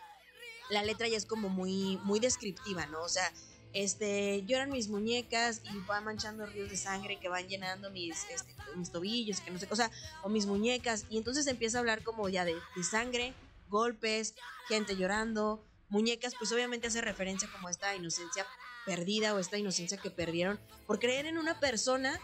la 0.71 0.83
letra 0.83 1.09
ya 1.09 1.17
es 1.17 1.27
como 1.27 1.49
muy, 1.49 1.99
muy 2.05 2.21
descriptiva, 2.21 2.87
¿no? 2.87 3.03
O 3.03 3.09
sea, 3.09 3.33
este, 3.73 4.45
lloran 4.47 4.71
mis 4.71 4.89
muñecas 4.89 5.63
y 5.65 5.79
van 5.87 6.05
manchando 6.05 6.47
ríos 6.47 6.71
de 6.71 6.77
sangre 6.77 7.19
que 7.21 7.29
van 7.29 7.47
llenando 7.49 7.91
mis, 7.91 8.25
este, 8.31 8.55
mis 8.77 8.91
tobillos, 8.91 9.41
que 9.41 9.51
no 9.51 9.59
sé, 9.59 9.69
o 9.71 9.77
sea, 9.77 9.91
o 10.23 10.29
mis 10.29 10.47
muñecas. 10.47 11.05
Y 11.11 11.19
entonces 11.19 11.47
empieza 11.47 11.79
a 11.79 11.81
hablar 11.81 12.03
como 12.03 12.29
ya 12.29 12.45
de, 12.45 12.55
de 12.55 12.83
sangre, 12.83 13.35
golpes, 13.69 14.35
gente 14.69 14.97
llorando, 14.97 15.65
muñecas, 15.89 16.35
pues 16.39 16.53
obviamente 16.53 16.89
hace 16.89 17.01
referencia 17.01 17.51
como 17.51 17.69
a 17.69 17.71
esta 17.71 17.95
inocencia 17.95 18.47
perdida 18.87 19.35
o 19.35 19.39
esta 19.39 19.59
inocencia 19.59 19.99
que 19.99 20.11
perdieron 20.11 20.59
por 20.87 20.99
creer 20.99 21.27
en 21.27 21.39
una 21.39 21.61
persona 21.61 22.19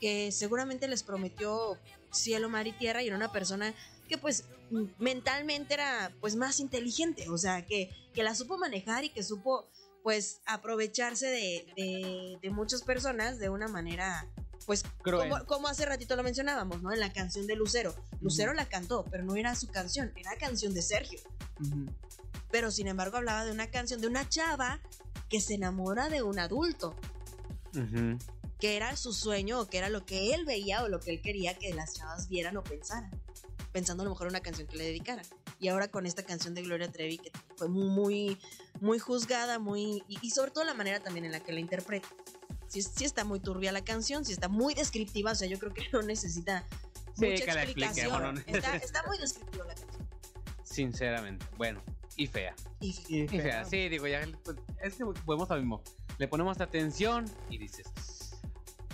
que 0.00 0.32
seguramente 0.32 0.88
les 0.88 1.02
prometió 1.02 1.78
cielo, 2.12 2.48
mar 2.48 2.66
y 2.66 2.72
tierra 2.72 3.02
y 3.02 3.06
era 3.06 3.16
una 3.16 3.32
persona 3.32 3.74
que 4.10 4.18
pues 4.18 4.44
mentalmente 4.98 5.72
era 5.72 6.12
pues 6.20 6.36
más 6.36 6.60
inteligente, 6.60 7.30
o 7.30 7.38
sea, 7.38 7.64
que, 7.64 7.90
que 8.12 8.22
la 8.22 8.34
supo 8.34 8.58
manejar 8.58 9.04
y 9.04 9.10
que 9.10 9.22
supo 9.22 9.70
pues 10.02 10.40
aprovecharse 10.46 11.26
de, 11.26 11.72
de, 11.76 12.38
de 12.42 12.50
muchas 12.50 12.82
personas 12.82 13.38
de 13.38 13.48
una 13.48 13.68
manera 13.68 14.28
pues 14.66 14.84
como, 15.02 15.44
como 15.46 15.68
hace 15.68 15.86
ratito 15.86 16.16
lo 16.16 16.22
mencionábamos, 16.22 16.82
¿no? 16.82 16.92
En 16.92 17.00
la 17.00 17.12
canción 17.12 17.46
de 17.46 17.56
Lucero. 17.56 17.94
Lucero 18.20 18.52
la 18.52 18.66
cantó, 18.68 19.04
pero 19.10 19.24
no 19.24 19.34
era 19.36 19.54
su 19.54 19.68
canción, 19.68 20.12
era 20.16 20.36
canción 20.36 20.74
de 20.74 20.82
Sergio. 20.82 21.20
Pero 22.50 22.70
sin 22.70 22.88
embargo 22.88 23.16
hablaba 23.16 23.44
de 23.44 23.52
una 23.52 23.70
canción 23.70 24.00
de 24.00 24.08
una 24.08 24.28
chava 24.28 24.80
que 25.28 25.40
se 25.40 25.54
enamora 25.54 26.08
de 26.08 26.22
un 26.22 26.38
adulto 26.38 26.94
que 28.60 28.76
era 28.76 28.96
su 28.96 29.12
sueño 29.12 29.60
o 29.60 29.66
que 29.66 29.78
era 29.78 29.88
lo 29.88 30.04
que 30.04 30.34
él 30.34 30.44
veía 30.44 30.82
o 30.82 30.88
lo 30.88 31.00
que 31.00 31.12
él 31.12 31.22
quería 31.22 31.58
que 31.58 31.72
las 31.74 31.94
chavas 31.94 32.28
vieran 32.28 32.56
o 32.56 32.62
pensaran. 32.62 33.10
Pensando 33.72 34.02
a 34.02 34.04
lo 34.04 34.10
mejor 34.10 34.26
en 34.26 34.32
una 34.32 34.40
canción 34.40 34.66
que 34.66 34.76
le 34.76 34.84
dedicaran. 34.84 35.24
Y 35.60 35.68
ahora 35.68 35.88
con 35.88 36.06
esta 36.06 36.22
canción 36.24 36.54
de 36.54 36.62
Gloria 36.62 36.90
Trevi 36.90 37.18
que 37.18 37.30
fue 37.56 37.68
muy, 37.68 38.38
muy 38.80 38.98
juzgada, 38.98 39.58
muy. 39.58 40.02
Y, 40.08 40.18
y 40.22 40.30
sobre 40.30 40.50
todo 40.50 40.64
la 40.64 40.74
manera 40.74 41.00
también 41.00 41.24
en 41.24 41.32
la 41.32 41.40
que 41.40 41.52
la 41.52 41.60
interpreta. 41.60 42.08
Sí, 42.68 42.82
sí 42.82 43.04
está 43.04 43.24
muy 43.24 43.40
turbia 43.40 43.72
la 43.72 43.82
canción, 43.82 44.24
sí 44.24 44.32
está 44.32 44.48
muy 44.48 44.74
descriptiva, 44.74 45.32
o 45.32 45.34
sea, 45.34 45.48
yo 45.48 45.58
creo 45.58 45.74
que 45.74 45.82
no 45.92 46.02
necesita 46.02 46.64
Sí, 47.16 47.26
mucha 47.26 47.44
que 47.44 47.52
la 47.52 47.62
explicación. 47.64 48.06
expliquemos, 48.06 48.34
¿no? 48.46 48.56
está, 48.56 48.76
está 48.76 49.02
muy 49.06 49.18
descriptiva 49.18 49.64
la 49.66 49.74
canción. 49.74 50.08
Sinceramente. 50.62 51.44
Bueno, 51.56 51.82
y 52.16 52.26
fea. 52.26 52.54
Y 52.80 52.94
Y 53.08 53.22
Y 53.24 53.28
fea. 53.28 53.64
Sí, 53.64 53.88
digo, 53.88 54.06
ya 54.06 54.26
pues, 54.44 54.56
es 54.82 54.94
que 54.94 55.04
podemos 55.04 55.48
lo 55.48 55.56
mismo. 55.56 55.82
Le 56.18 56.28
ponemos 56.28 56.60
atención 56.60 57.24
y 57.48 57.58
dices, 57.58 57.86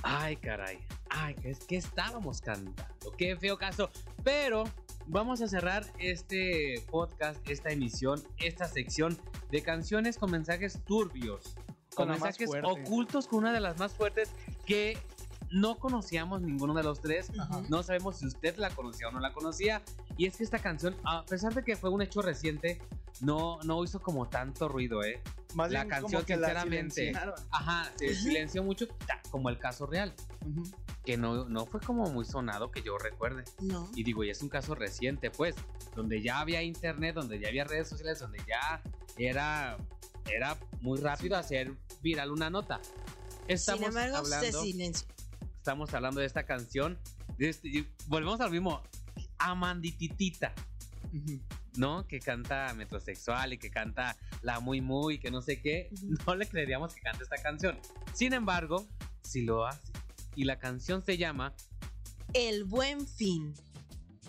ay, 0.03 0.37
caray, 0.37 0.79
ay, 1.17 1.35
¿qué, 1.35 1.57
qué 1.67 1.77
estábamos 1.77 2.41
cantando? 2.41 2.85
Qué 3.17 3.37
feo 3.37 3.59
caso. 3.59 3.91
Pero 4.23 4.65
vamos 5.07 5.41
a 5.41 5.49
cerrar 5.49 5.85
este 5.99 6.83
podcast, 6.91 7.39
esta 7.49 7.71
emisión, 7.71 8.23
esta 8.39 8.67
sección 8.69 9.19
de 9.51 9.63
canciones 9.63 10.19
con 10.19 10.31
mensajes 10.31 10.81
turbios. 10.85 11.57
Con 11.95 12.09
la 12.09 12.15
mensajes 12.15 12.51
ocultos, 12.63 13.27
con 13.27 13.39
una 13.41 13.53
de 13.53 13.61
las 13.61 13.79
más 13.79 13.95
fuertes 13.95 14.29
que 14.67 14.99
no 15.51 15.79
conocíamos 15.79 16.43
ninguno 16.43 16.75
de 16.75 16.83
los 16.83 17.01
tres. 17.01 17.31
Ajá. 17.39 17.63
No 17.71 17.83
sabemos 17.83 18.19
si 18.19 18.27
usted 18.27 18.57
la 18.59 18.69
conocía 18.71 19.09
o 19.09 19.13
no 19.13 19.21
la 19.21 19.33
conocía. 19.33 19.83
Y 20.19 20.27
es 20.27 20.37
que 20.37 20.45
esta 20.45 20.59
canción, 20.59 20.95
a 21.05 21.25
pesar 21.25 21.55
de 21.55 21.63
que 21.63 21.77
fue 21.77 21.89
un 21.89 22.03
hecho 22.03 22.21
reciente, 22.21 22.83
no, 23.21 23.59
no 23.63 23.83
hizo 23.83 24.01
como 24.01 24.29
tanto 24.29 24.69
ruido, 24.69 25.03
¿eh? 25.05 25.23
Más 25.55 25.71
La 25.71 25.87
canción, 25.87 26.23
que 26.25 26.37
la 26.37 26.49
sinceramente. 26.49 26.95
silenciaron. 26.95 27.35
Ajá, 27.51 27.91
se 27.97 28.15
silenció 28.15 28.63
mucho, 28.63 28.87
como 29.31 29.49
el 29.49 29.59
caso 29.59 29.87
real, 29.87 30.13
Ujú. 30.45 30.65
Que 31.07 31.17
no, 31.17 31.49
no 31.49 31.65
fue 31.65 31.81
como 31.81 32.11
muy 32.11 32.25
sonado 32.25 32.71
que 32.73 32.83
yo 32.83 32.99
recuerde. 32.99 33.45
No. 33.63 33.89
Y 33.95 34.03
digo, 34.03 34.25
y 34.25 34.31
es 34.31 34.43
un 34.43 34.49
caso 34.49 34.75
reciente, 34.75 35.31
pues, 35.31 35.55
donde 35.95 36.21
ya 36.21 36.41
había 36.41 36.63
internet, 36.63 37.15
donde 37.15 37.39
ya 37.39 37.49
había 37.49 37.65
redes 37.65 37.89
sociales, 37.89 38.19
donde 38.19 38.39
ya 38.47 38.83
era, 39.17 39.79
era 40.29 40.59
muy 40.81 40.99
rápido 41.01 41.37
hacer 41.37 41.73
viral 42.03 42.33
una 42.33 42.51
nota. 42.51 42.81
Estamos 43.47 43.81
Sin 43.81 43.89
embargo, 43.89 44.17
hablando, 44.17 44.63
se 44.63 44.93
estamos 45.57 45.95
hablando 45.95 46.21
de 46.21 46.27
esta 46.27 46.45
canción. 46.45 46.99
de 47.39 47.51
este- 47.51 47.69
y 47.69 47.89
volvemos 48.09 48.41
al 48.41 48.51
mismo. 48.51 48.83
Amandititita. 49.39 50.53
¿no? 51.77 52.07
Que 52.07 52.21
canta 52.21 52.73
metrosexual 52.75 53.53
y 53.53 53.59
que 53.59 53.71
canta 53.71 54.17
la 54.43 54.61
muy 54.61 54.81
muy 54.81 55.19
que 55.19 55.31
no 55.31 55.43
sé 55.43 55.61
qué, 55.61 55.91
no 56.27 56.35
le 56.35 56.49
creeríamos 56.49 56.95
que 56.95 57.01
cante 57.03 57.23
esta 57.23 57.37
canción. 57.37 57.79
Sin 58.15 58.33
embargo, 58.33 58.87
sí 59.23 59.43
lo 59.43 59.67
hace. 59.67 59.93
Y 60.37 60.45
la 60.45 60.59
canción 60.59 61.05
se 61.05 61.17
llama 61.19 61.55
El 62.33 62.65
Buen 62.65 63.07
Fin. 63.07 63.55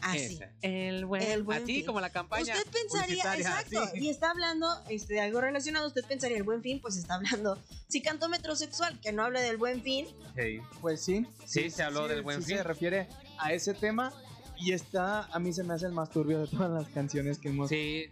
Así. 0.01 0.35
esa, 0.35 0.51
El 0.61 1.05
Buen, 1.05 1.23
El 1.23 1.43
Buen 1.43 1.63
así 1.63 1.77
Fin. 1.77 1.85
como 1.85 1.99
la 1.99 2.11
campaña. 2.11 2.53
Usted 2.55 2.71
pensaría, 2.71 3.35
exacto, 3.35 3.83
sí. 3.93 3.99
y 3.99 4.09
está 4.09 4.29
hablando 4.31 4.67
este, 4.89 5.15
de 5.15 5.21
algo 5.21 5.41
relacionado, 5.41 5.87
usted 5.87 6.05
pensaría 6.05 6.37
el 6.37 6.43
buen 6.43 6.61
fin, 6.61 6.79
pues 6.79 6.97
está 6.97 7.15
hablando, 7.15 7.57
si 7.87 8.01
cantó 8.01 8.29
metrosexual, 8.29 8.99
que 9.01 9.11
no 9.11 9.23
hable 9.23 9.41
del 9.41 9.57
buen 9.57 9.81
fin, 9.81 10.07
Sí. 10.35 10.59
Pues 10.81 11.01
sí. 11.01 11.25
Sí, 11.45 11.71
se 11.71 11.81
habló 11.81 12.07
del 12.07 12.21
buen 12.21 12.41
sí 12.41 12.49
fin. 12.49 12.57
se 12.57 12.63
refiere 12.63 13.07
a 13.39 13.53
ese 13.53 13.73
tema 13.73 14.13
y 14.59 14.71
está, 14.73 15.23
a 15.25 15.39
mí 15.39 15.51
se 15.51 15.63
me 15.63 15.73
hace 15.73 15.87
el 15.87 15.93
más 15.93 16.11
turbio 16.11 16.39
de 16.39 16.47
todas 16.47 16.69
las 16.71 16.87
canciones 16.93 17.39
que 17.39 17.49
hemos... 17.49 17.69
Sí, 17.69 18.05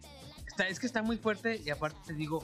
está, 0.48 0.68
es 0.68 0.80
que 0.80 0.88
está 0.88 1.04
muy 1.04 1.18
fuerte 1.18 1.62
y 1.64 1.70
aparte 1.70 2.00
te 2.08 2.14
digo, 2.14 2.44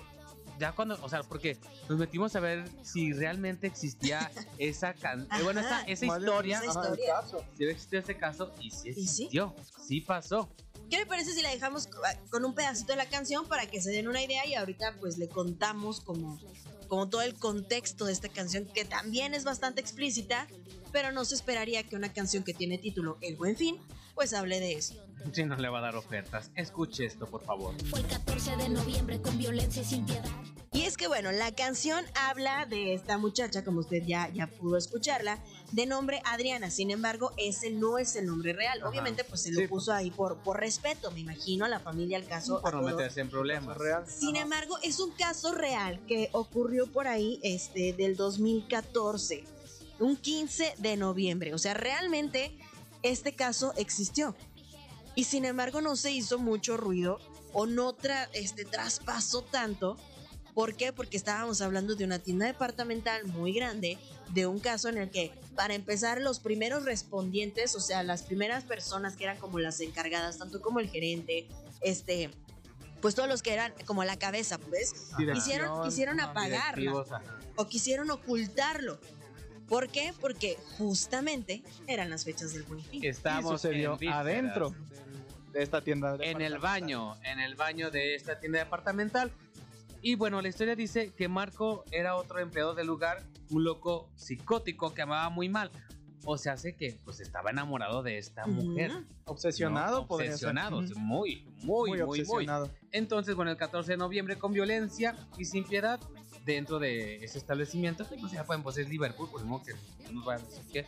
ya 0.61 0.71
cuando, 0.73 0.95
o 1.01 1.09
sea, 1.09 1.23
porque 1.23 1.57
nos 1.89 1.97
metimos 1.97 2.35
a 2.35 2.39
ver 2.39 2.63
si 2.83 3.11
realmente 3.13 3.65
existía 3.65 4.31
esa 4.59 4.93
can 4.93 5.23
eh, 5.23 5.43
bueno, 5.43 5.59
esa, 5.59 5.77
Ajá. 5.77 5.83
esa 5.87 6.05
historia, 6.05 6.59
esa 6.59 6.69
Ajá, 6.71 6.81
historia. 6.81 7.13
caso. 7.19 7.43
si 7.57 7.63
existió 7.65 7.99
ese 7.99 8.15
caso 8.15 8.53
y 8.61 8.69
sí 8.69 8.89
¿Y 8.89 8.93
sí? 8.93 9.01
existió, 9.23 9.55
sí 9.85 10.01
pasó. 10.01 10.47
¿Qué 10.89 10.97
le 10.97 11.05
parece 11.07 11.33
si 11.33 11.41
la 11.41 11.49
dejamos 11.49 11.87
co- 11.87 11.99
con 12.29 12.45
un 12.45 12.53
pedacito 12.53 12.91
de 12.91 12.97
la 12.97 13.07
canción 13.07 13.47
para 13.47 13.65
que 13.65 13.81
se 13.81 13.89
den 13.91 14.07
una 14.07 14.21
idea 14.21 14.45
y 14.45 14.53
ahorita 14.53 14.97
pues 14.99 15.17
le 15.17 15.27
contamos 15.29 15.99
como, 16.01 16.39
como 16.87 17.09
todo 17.09 17.21
el 17.23 17.33
contexto 17.35 18.05
de 18.05 18.13
esta 18.13 18.29
canción 18.29 18.65
que 18.65 18.85
también 18.85 19.33
es 19.33 19.43
bastante 19.45 19.81
explícita, 19.81 20.47
pero 20.91 21.11
no 21.11 21.25
se 21.25 21.35
esperaría 21.35 21.83
que 21.83 21.95
una 21.95 22.13
canción 22.13 22.43
que 22.43 22.53
tiene 22.53 22.77
título 22.77 23.17
El 23.21 23.35
Buen 23.35 23.55
Fin 23.55 23.77
pues 24.15 24.33
hable 24.33 24.59
de 24.59 24.73
eso. 24.73 24.95
Si 25.31 25.45
no 25.45 25.55
le 25.55 25.69
va 25.69 25.79
a 25.79 25.81
dar 25.81 25.95
ofertas, 25.95 26.51
escuche 26.55 27.05
esto, 27.05 27.27
por 27.27 27.43
favor. 27.43 27.73
Fue 27.89 27.99
el 28.01 28.07
14 28.07 28.57
de 28.57 28.69
noviembre 28.69 29.21
con 29.21 29.37
violencia 29.37 29.81
y 29.81 29.85
sin 29.85 30.05
piedad. 30.05 30.25
Y 30.73 30.81
es 30.83 30.95
que 30.97 31.07
bueno, 31.07 31.31
la 31.31 31.53
canción 31.53 32.03
habla 32.15 32.65
de 32.65 32.93
esta 32.93 33.17
muchacha, 33.17 33.63
como 33.63 33.79
usted 33.79 34.03
ya, 34.05 34.29
ya 34.29 34.47
pudo 34.47 34.77
escucharla, 34.77 35.39
de 35.71 35.85
nombre 35.85 36.21
Adriana. 36.25 36.69
Sin 36.71 36.91
embargo, 36.91 37.31
ese 37.37 37.71
no 37.71 37.97
es 37.97 38.15
el 38.15 38.25
nombre 38.25 38.53
real. 38.53 38.79
Ajá. 38.79 38.89
Obviamente, 38.89 39.23
pues 39.23 39.41
se 39.41 39.51
lo 39.51 39.61
Sí, 39.61 39.67
puso 39.67 39.93
ahí 39.93 40.11
por, 40.11 40.37
por 40.43 40.59
respeto, 40.59 41.09
me 41.11 41.19
imagino, 41.21 41.65
a 41.65 41.69
la 41.69 41.79
familia, 41.79 42.17
al 42.17 42.25
caso. 42.25 42.61
Por 42.61 42.73
no 42.75 42.81
meterse 42.81 43.21
en 43.21 43.29
problemas. 43.29 43.77
Real. 43.77 44.05
Sin 44.07 44.35
Ajá. 44.35 44.43
embargo, 44.43 44.77
es 44.83 44.99
un 44.99 45.11
caso 45.11 45.51
real 45.53 45.99
que 46.05 46.29
ocurrió 46.31 46.87
por 46.91 47.07
ahí 47.07 47.39
este, 47.43 47.93
del 47.93 48.15
2014, 48.15 49.43
un 50.01 50.17
15 50.17 50.75
de 50.77 50.97
noviembre. 50.97 51.53
O 51.53 51.57
sea, 51.57 51.73
realmente 51.73 52.57
este 53.03 53.33
caso 53.33 53.73
existió. 53.77 54.35
Y 55.15 55.25
sin 55.25 55.45
embargo 55.45 55.81
no 55.81 55.95
se 55.95 56.11
hizo 56.11 56.39
mucho 56.39 56.77
ruido 56.77 57.19
o 57.53 57.65
no 57.65 57.95
tra- 57.95 58.29
este, 58.33 58.65
traspasó 58.65 59.41
tanto. 59.43 59.97
¿Por 60.53 60.75
qué? 60.75 60.91
Porque 60.91 61.15
estábamos 61.17 61.61
hablando 61.61 61.95
de 61.95 62.03
una 62.03 62.19
tienda 62.19 62.45
departamental 62.45 63.25
muy 63.27 63.53
grande, 63.53 63.97
de 64.33 64.47
un 64.47 64.59
caso 64.59 64.89
en 64.89 64.97
el 64.97 65.09
que, 65.09 65.31
para 65.55 65.73
empezar, 65.75 66.19
los 66.19 66.39
primeros 66.39 66.83
respondientes, 66.83 67.73
o 67.75 67.79
sea, 67.79 68.03
las 68.03 68.23
primeras 68.23 68.63
personas 68.65 69.15
que 69.15 69.23
eran 69.23 69.37
como 69.37 69.59
las 69.59 69.79
encargadas, 69.79 70.37
tanto 70.37 70.61
como 70.61 70.79
el 70.81 70.89
gerente, 70.89 71.47
este, 71.81 72.29
pues 73.01 73.15
todos 73.15 73.29
los 73.29 73.41
que 73.41 73.53
eran 73.53 73.73
como 73.85 74.03
la 74.03 74.17
cabeza, 74.19 74.57
pues, 74.57 74.93
quisieron, 75.35 75.69
quisieron 75.85 76.19
apagarla 76.19 76.91
o 77.55 77.67
quisieron 77.67 78.11
ocultarlo. 78.11 78.99
¿Por 79.71 79.87
qué? 79.87 80.13
Porque 80.19 80.57
justamente 80.77 81.63
eran 81.87 82.09
las 82.09 82.25
fechas 82.25 82.53
del 82.53 82.63
buen 82.63 82.81
fin. 82.81 83.05
Estamos 83.05 83.63
en 83.63 83.87
adentro 84.09 84.75
de 85.53 85.63
esta 85.63 85.79
tienda. 85.79 86.17
en 86.19 86.41
el 86.41 86.59
baño, 86.59 87.15
en 87.23 87.39
el 87.39 87.55
baño 87.55 87.89
de 87.89 88.15
esta 88.15 88.37
tienda 88.37 88.59
departamental. 88.59 89.31
Y 90.01 90.15
bueno, 90.15 90.41
la 90.41 90.49
historia 90.49 90.75
dice 90.75 91.13
que 91.13 91.29
Marco 91.29 91.85
era 91.89 92.17
otro 92.17 92.39
empleado 92.39 92.75
del 92.75 92.87
lugar, 92.87 93.23
un 93.49 93.63
loco 93.63 94.09
psicótico 94.17 94.93
que 94.93 95.03
amaba 95.03 95.29
muy 95.29 95.47
mal. 95.47 95.71
O 96.25 96.37
sea, 96.37 96.53
hace 96.53 96.75
que 96.75 96.99
pues 97.05 97.21
estaba 97.21 97.51
enamorado 97.51 98.03
de 98.03 98.17
esta 98.17 98.45
mujer. 98.47 98.91
Obsesionado, 99.23 100.01
¿no? 100.01 100.07
podría 100.07 100.37
ser. 100.37 100.49
Obsesionado, 100.49 100.81
muy, 100.81 100.95
muy, 100.95 101.45
muy, 101.63 101.89
muy, 101.91 102.01
obsesionado. 102.01 102.69
Entonces, 102.91 103.35
bueno, 103.35 103.51
el 103.51 103.57
14 103.57 103.93
de 103.93 103.97
noviembre 103.97 104.37
con 104.37 104.51
violencia 104.51 105.15
y 105.37 105.45
sin 105.45 105.63
piedad 105.63 106.01
dentro 106.45 106.79
de 106.79 107.23
ese 107.23 107.37
establecimiento, 107.37 108.07
que 108.09 108.15
pues 108.17 108.31
ya 108.31 108.43
pueden, 108.45 108.63
pues 108.63 108.77
es 108.77 108.89
Liverpool, 108.89 109.29
pues 109.31 109.45
no 109.45 109.61
que 109.63 109.73
no 110.05 110.11
nos 110.13 110.25
van 110.25 110.41
a 110.41 110.43
decir 110.45 110.63
qué. 110.73 110.85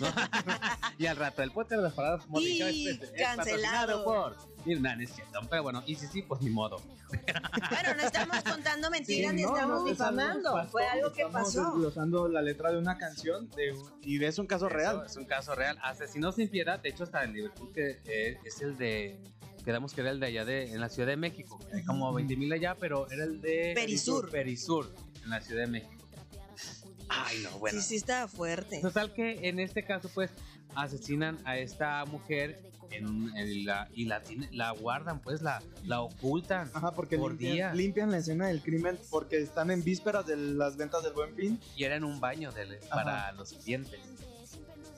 ¿no? 0.00 0.06
y 0.98 1.06
al 1.06 1.16
rato 1.16 1.42
el 1.42 1.50
podcast 1.50 1.72
de 1.72 1.82
las 1.82 1.92
paradas 1.92 2.24
Show 2.26 2.68
es- 2.68 3.00
es 3.02 3.10
cancelado. 3.22 4.04
por 4.04 4.36
es 5.02 5.10
cierto, 5.12 5.40
pero 5.50 5.62
bueno, 5.62 5.82
y 5.86 5.94
si 5.94 6.06
sí, 6.06 6.22
pues 6.22 6.40
ni 6.40 6.48
modo. 6.50 6.78
Bueno, 7.10 7.94
no 7.96 8.02
estamos 8.02 8.42
contando 8.42 8.90
mentiras 8.90 9.30
Sí, 9.30 9.36
ni 9.36 9.42
no, 9.42 9.54
estamos 9.54 9.82
no, 9.82 9.88
es 9.88 10.00
algo 10.00 10.16
que 10.16 10.22
difamando. 10.22 10.52
pasó, 10.54 10.70
Fue 10.70 10.86
algo 10.86 11.12
que 11.12 11.22
estamos 11.22 11.48
pasó. 11.54 11.64
desglosando 11.72 12.28
la 12.28 12.42
letra 12.42 12.72
de 12.72 12.78
una 12.78 12.96
canción 12.96 13.50
de 13.50 13.72
un- 13.72 13.92
y 14.02 14.24
es 14.24 14.38
un 14.38 14.46
caso 14.46 14.66
Eso 14.66 14.74
real. 14.76 15.02
Es 15.06 15.16
un 15.16 15.26
caso 15.26 15.54
real. 15.54 15.78
Asesino 15.82 16.32
sin 16.32 16.48
piedad, 16.48 16.80
de 16.80 16.88
hecho, 16.88 17.04
hasta 17.04 17.22
el 17.24 17.32
Liverpool, 17.34 17.70
que 17.72 18.00
eh, 18.06 18.38
es 18.44 18.60
el 18.62 18.76
de. 18.78 19.20
Quedamos 19.64 19.94
que 19.94 20.02
era 20.02 20.10
el 20.10 20.20
de 20.20 20.26
allá 20.26 20.44
de, 20.44 20.72
en 20.72 20.80
la 20.80 20.88
Ciudad 20.88 21.08
de 21.08 21.16
México. 21.16 21.58
Hay 21.72 21.82
como 21.84 22.12
20 22.12 22.36
mil 22.36 22.52
allá, 22.52 22.76
pero 22.78 23.10
era 23.10 23.24
el 23.24 23.40
de. 23.40 23.72
Perisur. 23.74 24.30
Perisur, 24.30 24.94
en 25.22 25.30
la 25.30 25.40
Ciudad 25.40 25.62
de 25.62 25.68
México. 25.68 26.04
Ay, 27.08 27.40
no, 27.42 27.58
bueno. 27.58 27.80
Sí, 27.80 27.86
sí, 27.88 27.96
estaba 27.96 28.28
fuerte. 28.28 28.80
Total 28.80 29.12
que 29.12 29.48
en 29.48 29.58
este 29.60 29.84
caso, 29.84 30.08
pues, 30.12 30.30
asesinan 30.74 31.38
a 31.44 31.58
esta 31.58 32.04
mujer 32.06 32.60
en, 32.90 33.30
en 33.36 33.64
la, 33.64 33.88
y 33.94 34.04
la, 34.06 34.22
tiene- 34.22 34.48
la 34.52 34.70
guardan, 34.72 35.20
pues, 35.20 35.40
la, 35.42 35.62
la 35.84 36.00
ocultan. 36.00 36.70
Ajá, 36.74 36.92
porque 36.92 37.16
Por 37.18 37.32
limpian, 37.32 37.52
día. 37.54 37.74
limpian 37.74 38.10
la 38.10 38.18
escena 38.18 38.48
del 38.48 38.62
crimen 38.62 38.98
porque 39.10 39.38
están 39.38 39.70
en 39.70 39.82
vísperas 39.84 40.26
de 40.26 40.36
las 40.36 40.76
ventas 40.76 41.02
del 41.04 41.12
Buen 41.12 41.34
Fin. 41.34 41.60
Y 41.76 41.84
era 41.84 41.96
en 41.96 42.04
un 42.04 42.20
baño 42.20 42.52
de- 42.52 42.80
para 42.90 43.32
los 43.32 43.52
clientes. 43.52 44.00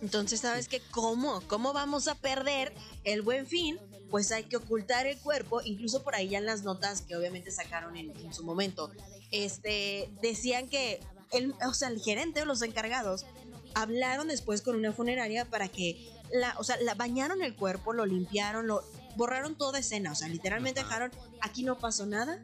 Entonces, 0.02 0.40
¿sabes 0.40 0.68
qué? 0.68 0.80
¿Cómo? 0.90 1.40
¿Cómo 1.48 1.72
vamos 1.72 2.06
a 2.08 2.14
perder 2.14 2.72
el 3.04 3.22
buen 3.22 3.46
fin? 3.46 3.78
Pues 4.10 4.30
hay 4.32 4.44
que 4.44 4.56
ocultar 4.56 5.06
el 5.06 5.18
cuerpo, 5.18 5.60
incluso 5.62 6.02
por 6.02 6.14
ahí 6.14 6.28
ya 6.28 6.38
en 6.38 6.46
las 6.46 6.62
notas 6.62 7.02
que 7.02 7.16
obviamente 7.16 7.50
sacaron 7.50 7.96
en, 7.96 8.16
en 8.16 8.32
su 8.32 8.44
momento, 8.44 8.90
este, 9.30 10.08
decían 10.22 10.68
que, 10.68 11.00
el, 11.32 11.54
o 11.66 11.74
sea, 11.74 11.88
el 11.88 12.00
gerente 12.00 12.42
o 12.42 12.44
los 12.44 12.62
encargados 12.62 13.26
hablaron 13.74 14.28
después 14.28 14.62
con 14.62 14.76
una 14.76 14.92
funeraria 14.92 15.44
para 15.44 15.68
que, 15.68 16.08
la, 16.32 16.54
o 16.58 16.64
sea, 16.64 16.76
la 16.80 16.94
bañaron 16.94 17.42
el 17.42 17.54
cuerpo, 17.54 17.92
lo 17.92 18.06
limpiaron, 18.06 18.66
lo 18.66 18.82
borraron 19.16 19.56
toda 19.56 19.78
escena, 19.78 20.12
o 20.12 20.14
sea, 20.14 20.28
literalmente 20.28 20.80
Ajá. 20.80 20.88
dejaron, 20.88 21.10
aquí 21.40 21.62
no 21.64 21.76
pasó 21.78 22.06
nada, 22.06 22.42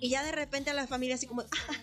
y 0.00 0.10
ya 0.10 0.24
de 0.24 0.32
repente 0.32 0.70
a 0.70 0.74
la 0.74 0.86
familia 0.86 1.14
así 1.14 1.26
como, 1.26 1.42
ah, 1.42 1.74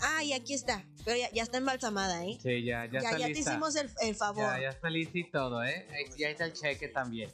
ah, 0.00 0.24
y 0.24 0.32
aquí 0.32 0.54
está, 0.54 0.84
pero 1.04 1.16
ya, 1.16 1.30
ya 1.30 1.42
está 1.42 1.58
embalsamada, 1.58 2.24
¿eh? 2.24 2.38
Sí, 2.42 2.64
ya, 2.64 2.86
ya, 2.86 2.92
Ya, 2.92 2.98
está 3.00 3.18
ya 3.18 3.26
te 3.26 3.34
lista. 3.34 3.50
hicimos 3.52 3.76
el, 3.76 3.90
el 4.00 4.14
favor. 4.14 4.44
Ya, 4.44 4.60
ya 4.62 4.68
está 4.70 4.90
listo 4.90 5.18
y 5.18 5.30
todo, 5.30 5.62
¿eh? 5.62 5.86
Ahí, 5.90 6.04
y 6.16 6.24
ahí 6.24 6.32
está 6.32 6.46
el 6.46 6.52
cheque 6.54 6.88
también. 6.88 7.30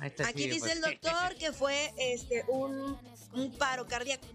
Aquí 0.00 0.44
sí, 0.44 0.48
dice 0.48 0.60
pues. 0.60 0.72
el 0.76 0.80
doctor 0.82 1.34
que 1.38 1.52
fue 1.52 1.92
este 1.98 2.44
un, 2.48 2.96
un 3.34 3.52
paro 3.58 3.86
cardíaco, 3.86 4.26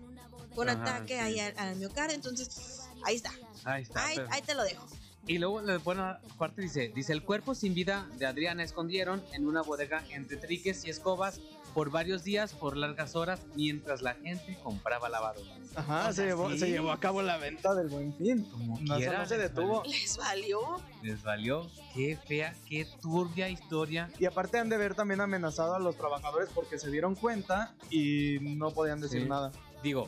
un 0.55 0.69
Ajá, 0.69 0.81
ataque 0.97 1.13
sí. 1.15 1.19
ahí 1.19 1.39
al, 1.39 1.53
al 1.57 1.75
miocardio, 1.77 2.15
entonces 2.15 2.81
ahí 3.03 3.15
está, 3.15 3.31
Ahí 3.63 3.83
está. 3.83 4.05
ahí, 4.05 4.17
ahí 4.29 4.41
te 4.41 4.53
lo 4.55 4.63
dejo. 4.63 4.85
Y 5.25 5.37
luego 5.37 5.61
la 5.61 5.77
buena 5.77 6.19
parte 6.37 6.61
dice, 6.61 6.91
dice, 6.93 7.13
el 7.13 7.23
cuerpo 7.23 7.55
sin 7.55 7.73
vida 7.73 8.05
de 8.17 8.25
Adriana 8.25 8.61
escondieron 8.61 9.23
en 9.31 9.47
una 9.47 9.61
bodega 9.61 10.03
entre 10.09 10.35
triques 10.35 10.83
y 10.83 10.89
escobas 10.89 11.39
por 11.73 11.89
varios 11.91 12.23
días, 12.23 12.53
por 12.53 12.77
largas 12.77 13.15
horas, 13.15 13.41
mientras 13.55 14.01
la 14.01 14.13
gente 14.15 14.57
compraba 14.63 15.09
lavadoras. 15.09 15.47
Ajá, 15.75 16.09
O 16.09 16.13
se, 16.13 16.25
llevó, 16.25 16.51
sí. 16.51 16.59
se 16.59 16.69
llevó 16.69 16.91
a 16.91 16.99
cabo 16.99 17.21
la 17.23 17.37
venta 17.37 17.73
del 17.73 17.87
Buen 17.87 18.15
Fin. 18.15 18.43
Como 18.51 18.79
No, 18.81 18.95
quiera, 18.97 19.17
no 19.19 19.25
se 19.25 19.37
detuvo. 19.37 19.83
Les 19.85 20.17
valió. 20.17 20.59
Les 21.01 21.23
valió. 21.23 21.67
Qué 21.95 22.17
fea, 22.27 22.55
qué 22.67 22.87
turbia 23.01 23.49
historia. 23.49 24.09
Y 24.19 24.25
aparte 24.25 24.59
han 24.59 24.69
de 24.69 24.77
ver 24.77 24.93
también 24.95 25.19
amenazado 25.21 25.73
a 25.75 25.79
los 25.79 25.95
trabajadores 25.97 26.49
porque 26.53 26.77
se 26.77 26.91
dieron 26.91 27.15
cuenta 27.15 27.73
y 27.89 28.37
no 28.41 28.71
podían 28.71 29.01
decir 29.01 29.23
Sí. 29.23 29.27
nada. 29.29 29.51
Digo, 29.81 30.07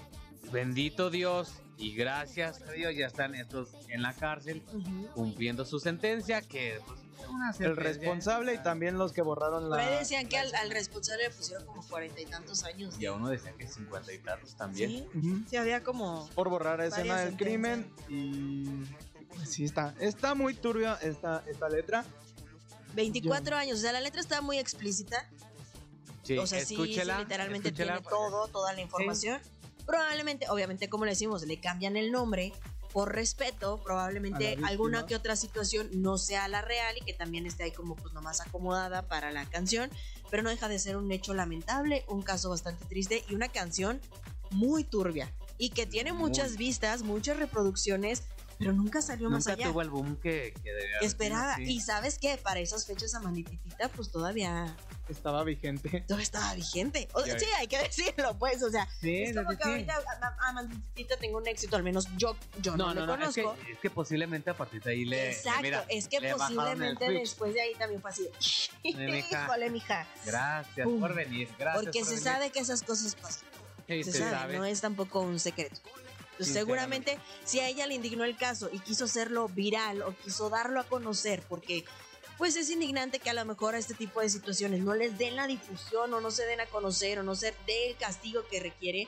bendito 0.52 1.10
Dios 1.10 1.54
y 1.78 1.94
gracias 1.96 2.62
a 2.62 2.72
Dios 2.72 2.96
ya 2.96 3.08
están 3.08 3.36
estos 3.36 3.70
en 3.90 4.02
la 4.02 4.14
cárcel 4.14 4.64
cumpliendo 5.14 5.66
su 5.66 5.80
sentencia, 5.80 6.42
que 6.42 6.80
pues, 6.86 7.00
El 7.60 7.76
responsable 7.76 8.54
y 8.54 8.58
también 8.58 8.98
los 8.98 9.14
que 9.14 9.22
borraron 9.22 9.70
la... 9.70 9.78
decían 9.78 10.28
que 10.28 10.38
al, 10.38 10.54
al 10.56 10.72
responsable 10.72 11.24
le 11.24 11.30
pusieron 11.30 11.66
como 11.66 11.86
cuarenta 11.88 12.22
y 12.22 12.26
tantos 12.26 12.64
años. 12.64 12.96
Y 13.00 13.06
a 13.06 13.14
uno 13.14 13.30
decía 13.30 13.54
que 13.58 13.68
50 13.68 14.14
y 14.14 14.20
tantos 14.20 14.56
también. 14.56 15.08
Sí, 15.50 15.56
había 15.58 15.84
como... 15.84 16.30
Por 16.36 16.50
borrar 16.50 16.82
escena 16.82 17.16
Varias 17.16 17.30
del 17.30 17.38
crimen 17.38 17.92
y... 18.10 18.84
pues 19.36 19.50
sí, 19.50 19.64
está, 19.66 19.94
está 20.00 20.36
muy 20.36 20.54
turbia 20.54 20.98
esta, 21.02 21.44
esta 21.48 21.70
letra. 21.70 22.06
24 22.96 23.56
años, 23.56 23.80
o 23.80 23.82
sea, 23.82 23.92
la 23.92 24.02
letra 24.02 24.22
está 24.22 24.42
muy 24.42 24.58
explícita. 24.58 25.30
Sí, 26.24 26.38
o 26.38 26.48
sea, 26.48 26.60
sí, 26.60 26.66
sí, 26.66 26.74
escúchela, 26.74 27.20
literalmente 27.20 27.68
escúchela, 27.68 27.98
tiene 27.98 28.10
todo, 28.10 28.48
toda 28.48 28.74
la 28.74 28.82
información. 28.82 29.40
Probablemente, 29.86 30.50
obviamente, 30.50 30.90
como 30.90 31.06
le 31.06 31.12
decimos, 31.12 31.44
le 31.44 31.60
cambian 31.60 31.98
el 31.98 32.12
nombre 32.12 32.54
por 32.96 33.14
respeto. 33.14 33.82
Probablemente 33.84 34.58
A 34.64 34.68
alguna 34.68 35.06
que 35.06 35.18
otra 35.18 35.36
situación 35.36 35.90
no 35.92 36.18
sea 36.18 36.48
la 36.48 36.62
real 36.62 36.96
y 36.98 37.02
que 37.04 37.12
también 37.12 37.46
esté 37.46 37.64
ahí 37.64 37.72
como 37.72 37.98
pues 37.98 38.14
nomás 38.14 38.40
acomodada 38.40 39.02
para 39.02 39.34
la 39.34 39.46
canción. 39.50 39.90
Pero 40.32 40.44
no 40.44 40.50
deja 40.50 40.70
de 40.70 40.80
ser 40.80 40.96
un 40.96 41.12
hecho 41.12 41.34
lamentable, 41.34 42.06
un 42.08 42.22
caso 42.22 42.50
bastante 42.50 42.86
triste 42.86 43.26
y 43.28 43.36
una 43.36 43.50
canción 43.50 44.00
muy 44.50 44.86
turbia. 44.86 45.30
Y 45.58 45.72
que 45.72 45.86
tiene 45.86 46.14
Muy. 46.14 46.30
muchas 46.30 46.56
vistas, 46.56 47.04
muchas 47.04 47.36
reproducciones 47.36 48.24
pero 48.58 48.72
nunca 48.72 49.02
salió 49.02 49.30
más 49.30 49.48
allá. 49.48 49.68
tuvo 49.68 49.82
el 49.82 49.90
boom 49.90 50.16
que, 50.16 50.54
que 50.64 50.72
debía 50.72 50.98
haber 51.00 51.04
Esperaba, 51.06 51.56
sí. 51.58 51.64
y 51.64 51.82
sabes 51.82 52.18
qué, 52.18 52.38
para 52.38 52.62
esas 52.62 52.86
fechas 52.86 53.14
Amandititita, 53.14 53.90
pues 53.90 54.10
todavía, 54.10 54.74
Estaba 55.08 55.44
vigente. 55.44 56.02
todavía 56.08 56.24
estaba 56.24 56.54
vigente. 56.56 57.08
O, 57.14 57.22
sí, 57.24 57.32
hay 57.58 57.68
que 57.68 57.78
decirlo, 57.80 58.38
pues, 58.38 58.62
o 58.64 58.70
sea, 58.72 58.88
Sí, 59.02 59.24
es 59.24 59.36
como 59.36 59.52
sí, 59.52 59.58
que 59.58 59.64
sí. 59.64 59.70
ahorita 59.70 59.96
a- 59.96 61.18
tengo 61.20 61.38
un 61.38 61.48
éxito, 61.48 61.76
al 61.76 61.84
menos 61.84 62.08
yo, 62.18 62.36
yo 62.62 62.76
no, 62.76 62.88
No, 62.88 62.94
no, 62.94 63.06
lo 63.06 63.18
no, 63.18 63.26
es 63.30 63.36
que, 63.36 63.44
conozco. 63.44 63.64
es 63.72 63.80
que 63.80 63.90
posiblemente 63.90 64.50
a 64.50 64.54
partir 64.56 64.82
de 64.82 64.92
ahí 64.92 65.06
le. 65.06 65.32
Exacto, 65.32 65.62
mira, 65.62 65.86
es 65.90 66.08
que 66.08 66.20
posiblemente 66.22 67.10
después 67.12 67.54
de 67.54 67.62
ahí 67.62 67.76
también 67.76 68.02
fue 68.02 68.12
así. 68.12 68.30
Híjole, 68.84 69.70
mija. 69.70 70.08
Gracias 70.26 70.86
Pum. 70.86 71.00
por 71.00 71.14
venir, 71.14 71.50
gracias. 71.58 71.84
Porque 71.84 72.00
por 72.00 72.08
se 72.08 72.16
venir. 72.16 72.24
sabe 72.24 72.52
que 72.52 72.60
esas 72.60 72.84
cosas 72.84 73.16
pasan. 73.16 73.48
Se 73.88 74.04
se 74.04 74.12
sabe, 74.20 74.32
sabe. 74.32 74.58
no 74.58 74.66
es 74.66 74.82
tampoco 74.82 75.22
un 75.22 75.40
secreto. 75.40 75.80
Entonces, 76.32 76.54
seguramente 76.54 77.18
si 77.46 77.60
a 77.62 77.68
ella 77.70 77.88
le 77.88 77.94
indignó 77.94 78.24
el 78.26 78.36
caso 78.36 78.70
y 78.74 78.80
quiso 78.80 79.06
hacerlo 79.06 79.48
viral 79.48 80.02
o 80.02 80.14
quiso 80.18 80.50
darlo 80.50 80.82
a 80.82 80.84
conocer 80.84 81.42
porque 81.48 81.86
pues 82.38 82.56
es 82.56 82.70
indignante 82.70 83.20
que 83.20 83.30
a 83.30 83.34
lo 83.34 83.46
mejor 83.46 83.76
a 83.76 83.78
este 83.78 83.94
tipo 83.94 84.22
de 84.22 84.30
situaciones 84.30 84.82
no 84.82 84.94
les 84.94 85.18
den 85.18 85.36
la 85.36 85.48
difusión 85.48 86.14
o 86.14 86.22
no 86.22 86.32
se 86.32 86.46
den 86.46 86.60
a 86.60 86.66
conocer 86.66 87.20
o 87.20 87.24
no 87.24 87.36
se 87.36 87.54
dé 87.66 87.90
el 87.92 87.98
castigo 87.98 88.46
que 88.50 88.60
requiere, 88.60 89.08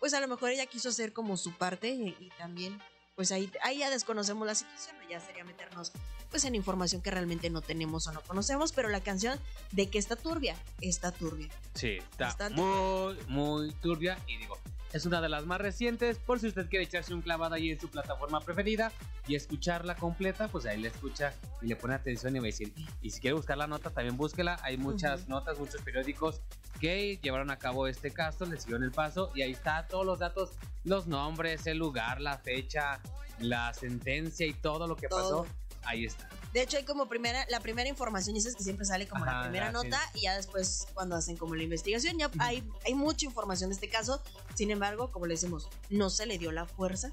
pues 0.00 0.14
a 0.14 0.20
lo 0.20 0.28
mejor 0.28 0.50
ella 0.50 0.66
quiso 0.66 0.88
hacer 0.88 1.12
como 1.12 1.36
su 1.36 1.52
parte 1.52 1.88
y, 1.88 2.16
y 2.20 2.30
también 2.38 2.80
pues 3.14 3.30
ahí, 3.30 3.50
ahí 3.62 3.78
ya 3.78 3.90
desconocemos 3.90 4.46
la 4.46 4.54
situación, 4.54 4.96
ya 5.08 5.20
sería 5.20 5.44
meternos 5.44 5.92
pues 6.30 6.44
en 6.44 6.54
información 6.54 7.02
que 7.02 7.10
realmente 7.10 7.50
no 7.50 7.60
tenemos 7.60 8.06
o 8.06 8.12
no 8.12 8.22
conocemos, 8.22 8.72
pero 8.72 8.88
la 8.88 9.02
canción 9.02 9.38
de 9.72 9.90
que 9.90 9.98
está 9.98 10.16
turbia, 10.16 10.56
está 10.80 11.12
turbia. 11.12 11.50
Sí, 11.74 11.98
está 11.98 12.24
Bastante. 12.24 12.58
muy, 12.60 13.18
muy 13.28 13.72
turbia. 13.74 14.18
Y 14.26 14.38
digo, 14.38 14.56
es 14.92 15.06
una 15.06 15.20
de 15.20 15.28
las 15.28 15.46
más 15.46 15.60
recientes. 15.60 16.18
Por 16.18 16.38
si 16.38 16.48
usted 16.48 16.68
quiere 16.68 16.84
echarse 16.84 17.14
un 17.14 17.22
clavado 17.22 17.54
ahí 17.54 17.70
en 17.70 17.80
su 17.80 17.88
plataforma 17.88 18.40
preferida 18.40 18.92
y 19.26 19.34
escucharla 19.34 19.94
completa, 19.96 20.48
pues 20.48 20.66
ahí 20.66 20.80
la 20.80 20.88
escucha 20.88 21.32
y 21.60 21.66
le 21.66 21.76
pone 21.76 21.94
atención 21.94 22.36
y 22.36 22.38
va 22.38 22.44
a 22.44 22.46
decir. 22.46 22.72
Y 23.00 23.10
si 23.10 23.20
quiere 23.20 23.34
buscar 23.34 23.56
la 23.56 23.66
nota, 23.66 23.90
también 23.90 24.16
búsquela. 24.16 24.58
Hay 24.62 24.76
muchas 24.76 25.28
notas, 25.28 25.58
muchos 25.58 25.80
periódicos 25.82 26.40
que 26.80 27.18
llevaron 27.22 27.50
a 27.50 27.58
cabo 27.58 27.86
este 27.86 28.10
caso, 28.10 28.44
le 28.44 28.58
siguieron 28.58 28.82
el 28.82 28.92
paso 28.92 29.30
y 29.34 29.42
ahí 29.42 29.52
está 29.52 29.86
todos 29.86 30.04
los 30.04 30.18
datos, 30.18 30.50
los 30.84 31.06
nombres, 31.06 31.66
el 31.66 31.78
lugar, 31.78 32.20
la 32.20 32.38
fecha, 32.38 33.00
la 33.38 33.72
sentencia 33.72 34.46
y 34.46 34.52
todo 34.52 34.86
lo 34.86 34.96
que 34.96 35.08
Todo. 35.08 35.44
pasó. 35.44 35.46
Ahí 35.84 36.04
está. 36.04 36.28
De 36.52 36.62
hecho, 36.62 36.76
hay 36.76 36.84
como 36.84 37.08
primera, 37.08 37.46
la 37.48 37.60
primera 37.60 37.88
información, 37.88 38.36
y 38.36 38.38
esa 38.38 38.50
es 38.50 38.56
que 38.56 38.62
siempre 38.62 38.84
sale 38.84 39.08
como 39.08 39.24
la 39.24 39.42
primera 39.42 39.72
nota, 39.72 40.00
y 40.14 40.22
ya 40.22 40.36
después, 40.36 40.86
cuando 40.92 41.16
hacen 41.16 41.36
como 41.36 41.54
la 41.54 41.62
investigación, 41.62 42.18
ya 42.18 42.30
hay, 42.38 42.62
hay 42.84 42.94
mucha 42.94 43.24
información 43.24 43.70
de 43.70 43.74
este 43.74 43.88
caso. 43.88 44.22
Sin 44.54 44.70
embargo, 44.70 45.10
como 45.10 45.26
le 45.26 45.34
decimos, 45.34 45.68
no 45.88 46.10
se 46.10 46.26
le 46.26 46.38
dio 46.38 46.52
la 46.52 46.66
fuerza 46.66 47.12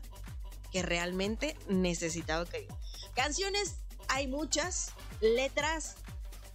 que 0.72 0.82
realmente 0.82 1.56
necesitaba 1.68 2.46
que. 2.46 2.68
Canciones, 3.16 3.78
hay 4.10 4.28
muchas, 4.28 4.92
letras 5.22 5.96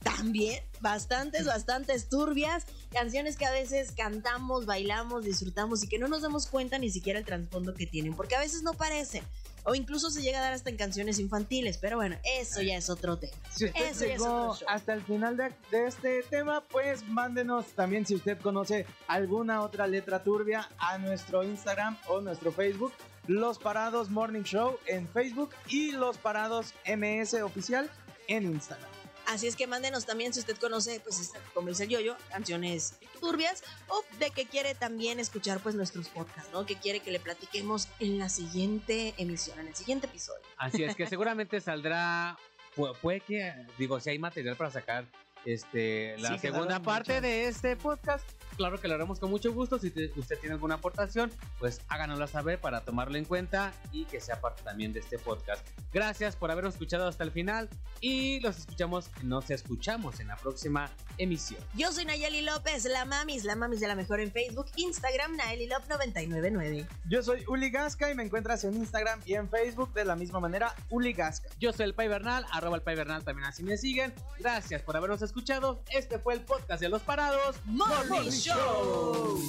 también, 0.05 0.63
bastantes, 0.81 1.47
bastantes 1.47 2.09
turbias, 2.09 2.67
canciones 2.93 3.37
que 3.37 3.47
a 3.47 3.51
veces 3.51 3.93
cantamos, 3.93 4.67
bailamos, 4.67 5.25
disfrutamos 5.25 5.83
y 5.83 5.89
que 5.89 5.99
no 5.99 6.09
nos 6.09 6.23
damos 6.23 6.47
cuenta 6.47 6.79
ni 6.79 6.91
siquiera 6.91 7.19
el 7.19 7.25
trasfondo 7.25 7.75
que 7.75 7.87
tienen, 7.87 8.15
porque 8.15 8.37
a 8.37 8.41
veces 8.41 8.63
no 8.63 8.75
parecen. 8.75 9.25
O 9.65 9.75
incluso 9.75 10.11
se 10.11 10.23
llega 10.23 10.39
a 10.39 10.43
dar 10.43 10.53
hasta 10.53 10.71
en 10.71 10.77
canciones 10.77 11.19
infantiles, 11.19 11.79
pero 11.79 11.97
bueno, 11.97 12.17
eso 12.23 12.63
ya 12.63 12.77
es 12.77 12.91
otro 12.91 13.19
tema. 13.19 13.33
Si 13.51 13.65
usted 13.67 13.91
Eso 13.91 14.05
llegó 14.05 14.59
hasta 14.69 14.93
el 14.93 15.03
final 15.03 15.37
de, 15.37 15.53
de 15.71 15.87
este 15.87 16.23
tema, 16.25 16.63
pues 16.71 17.05
mándenos 17.07 17.67
también 17.69 18.05
si 18.07 18.15
usted 18.15 18.39
conoce 18.39 18.87
alguna 19.07 19.63
otra 19.63 19.87
letra 19.87 20.23
turbia 20.23 20.69
a 20.79 20.99
nuestro 20.99 21.43
Instagram 21.43 21.97
o 22.09 22.21
nuestro 22.21 22.53
Facebook. 22.53 22.93
Los 23.27 23.59
Parados 23.59 24.11
Morning 24.11 24.43
Show 24.43 24.79
en 24.87 25.09
Facebook 25.09 25.51
y 25.69 25.93
Los 25.93 26.19
Parados 26.19 26.75
MS 26.87 27.35
Oficial 27.43 27.91
en 28.29 28.45
Instagram. 28.45 28.94
Así 29.27 29.47
es 29.47 29.57
que 29.57 29.67
mándenos 29.67 30.05
también 30.07 30.33
si 30.35 30.41
usted 30.41 30.57
conoce, 30.59 31.01
pues, 31.01 31.33
como 31.55 31.69
dice 31.69 31.85
el 31.85 31.89
yoyo, 31.91 32.17
canciones 32.31 32.95
turbias 33.21 33.63
o 33.89 34.03
de 34.19 34.31
que 34.31 34.47
quiere 34.47 34.75
también 34.75 35.19
escuchar, 35.19 35.61
pues, 35.61 35.75
nuestros 35.75 36.09
podcasts, 36.09 36.51
¿no? 36.53 36.67
Que 36.67 36.77
quiere 36.77 37.01
que 37.01 37.11
le 37.11 37.21
platiquemos 37.21 37.89
en 38.01 38.19
la 38.19 38.29
siguiente 38.29 39.15
emisión, 39.17 39.59
en 39.61 39.69
el 39.69 39.75
siguiente 39.75 40.07
episodio. 40.07 40.43
Así 40.57 40.85
es 40.85 40.95
que 40.95 41.07
seguramente 41.07 41.61
saldrá, 41.61 42.37
pu- 42.77 42.95
puede 42.99 43.21
que, 43.21 43.55
digo, 43.79 43.99
si 44.01 44.11
hay 44.11 44.19
material 44.19 44.57
para 44.57 44.71
sacar 44.71 45.07
este 45.47 46.17
la 46.19 46.31
Sí, 46.31 46.39
segunda 46.39 46.81
parte 46.81 47.21
de 47.21 47.49
este 47.49 47.77
podcast. 47.77 48.25
Claro 48.57 48.81
que 48.81 48.89
lo 48.89 48.95
haremos 48.95 49.19
con 49.19 49.31
mucho 49.31 49.53
gusto. 49.53 49.79
Si 49.79 49.91
te- 49.91 50.13
usted 50.17 50.39
tiene 50.39 50.55
alguna 50.55 50.77
aportación, 50.77 51.33
pues 51.59 51.81
háganosla 51.89 52.27
saber 52.27 52.61
para 52.61 52.83
tomarlo 52.83 53.17
en 53.19 53.25
cuenta 53.25 53.73
y 53.93 54.05
que 54.05 54.21
sea 54.21 54.41
parte 54.41 54.63
también 54.63 54.93
de 54.93 55.01
este 55.01 55.19
podcast. 55.19 55.67
Gracias 55.93 56.37
por 56.37 56.51
habernos 56.51 56.75
escuchado 56.75 57.07
hasta 57.09 57.25
el 57.25 57.31
final 57.33 57.69
y 58.01 58.41
los 58.41 58.59
escuchamos, 58.59 59.11
nos 59.23 59.51
escuchamos 59.51 60.21
en 60.21 60.29
la 60.29 60.37
próxima 60.37 60.91
emisión. 61.19 61.61
Yo 61.75 61.93
soy 61.93 62.05
Nayeli 62.05 62.43
López, 62.43 62.85
la 62.85 63.05
mamis, 63.05 63.45
la 63.45 63.57
mamis 63.57 63.81
de 63.81 63.89
la 63.89 63.95
mejor 63.95 64.21
en 64.21 64.31
Facebook, 64.33 64.67
Instagram, 64.77 65.37
Nayeli 65.37 65.67
Lop 65.67 65.83
999. 65.89 66.87
Yo 67.09 67.23
soy 67.23 67.45
Uli 67.49 67.71
Gasca 67.71 68.11
y 68.11 68.15
me 68.15 68.23
encuentras 68.23 68.65
en 68.65 68.75
Instagram 68.77 69.21
y 69.25 69.35
en 69.35 69.49
Facebook 69.49 69.93
de 69.95 70.05
la 70.05 70.17
misma 70.17 70.41
manera, 70.41 70.75
Uli 70.91 71.13
Gasca. 71.13 71.49
Yo 71.59 71.73
soy 71.73 71.87
el 71.87 71.95
Pai 71.95 72.09
Bernal, 72.09 72.47
arroba 72.53 72.77
el 72.77 72.83
Pai 72.83 72.95
Bernal, 72.97 73.25
también 73.25 73.47
así 73.49 73.63
me 73.63 73.77
siguen. 73.77 74.13
Gracias 74.39 74.83
por 74.83 74.97
habernos 74.97 75.23
escuchado. 75.23 75.83
Este 75.91 76.19
fue 76.19 76.35
el 76.35 76.41
podcast 76.41 76.81
de 76.81 76.89
los 76.89 77.03
parados. 77.03 77.57
Morning 77.65 78.31
Show. 78.45 79.41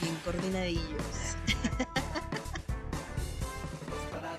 Bien 0.00 0.16
coordinadillos. 0.24 1.36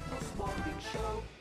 Los 0.10 0.36
Morning 0.38 0.80
Show. 0.94 1.33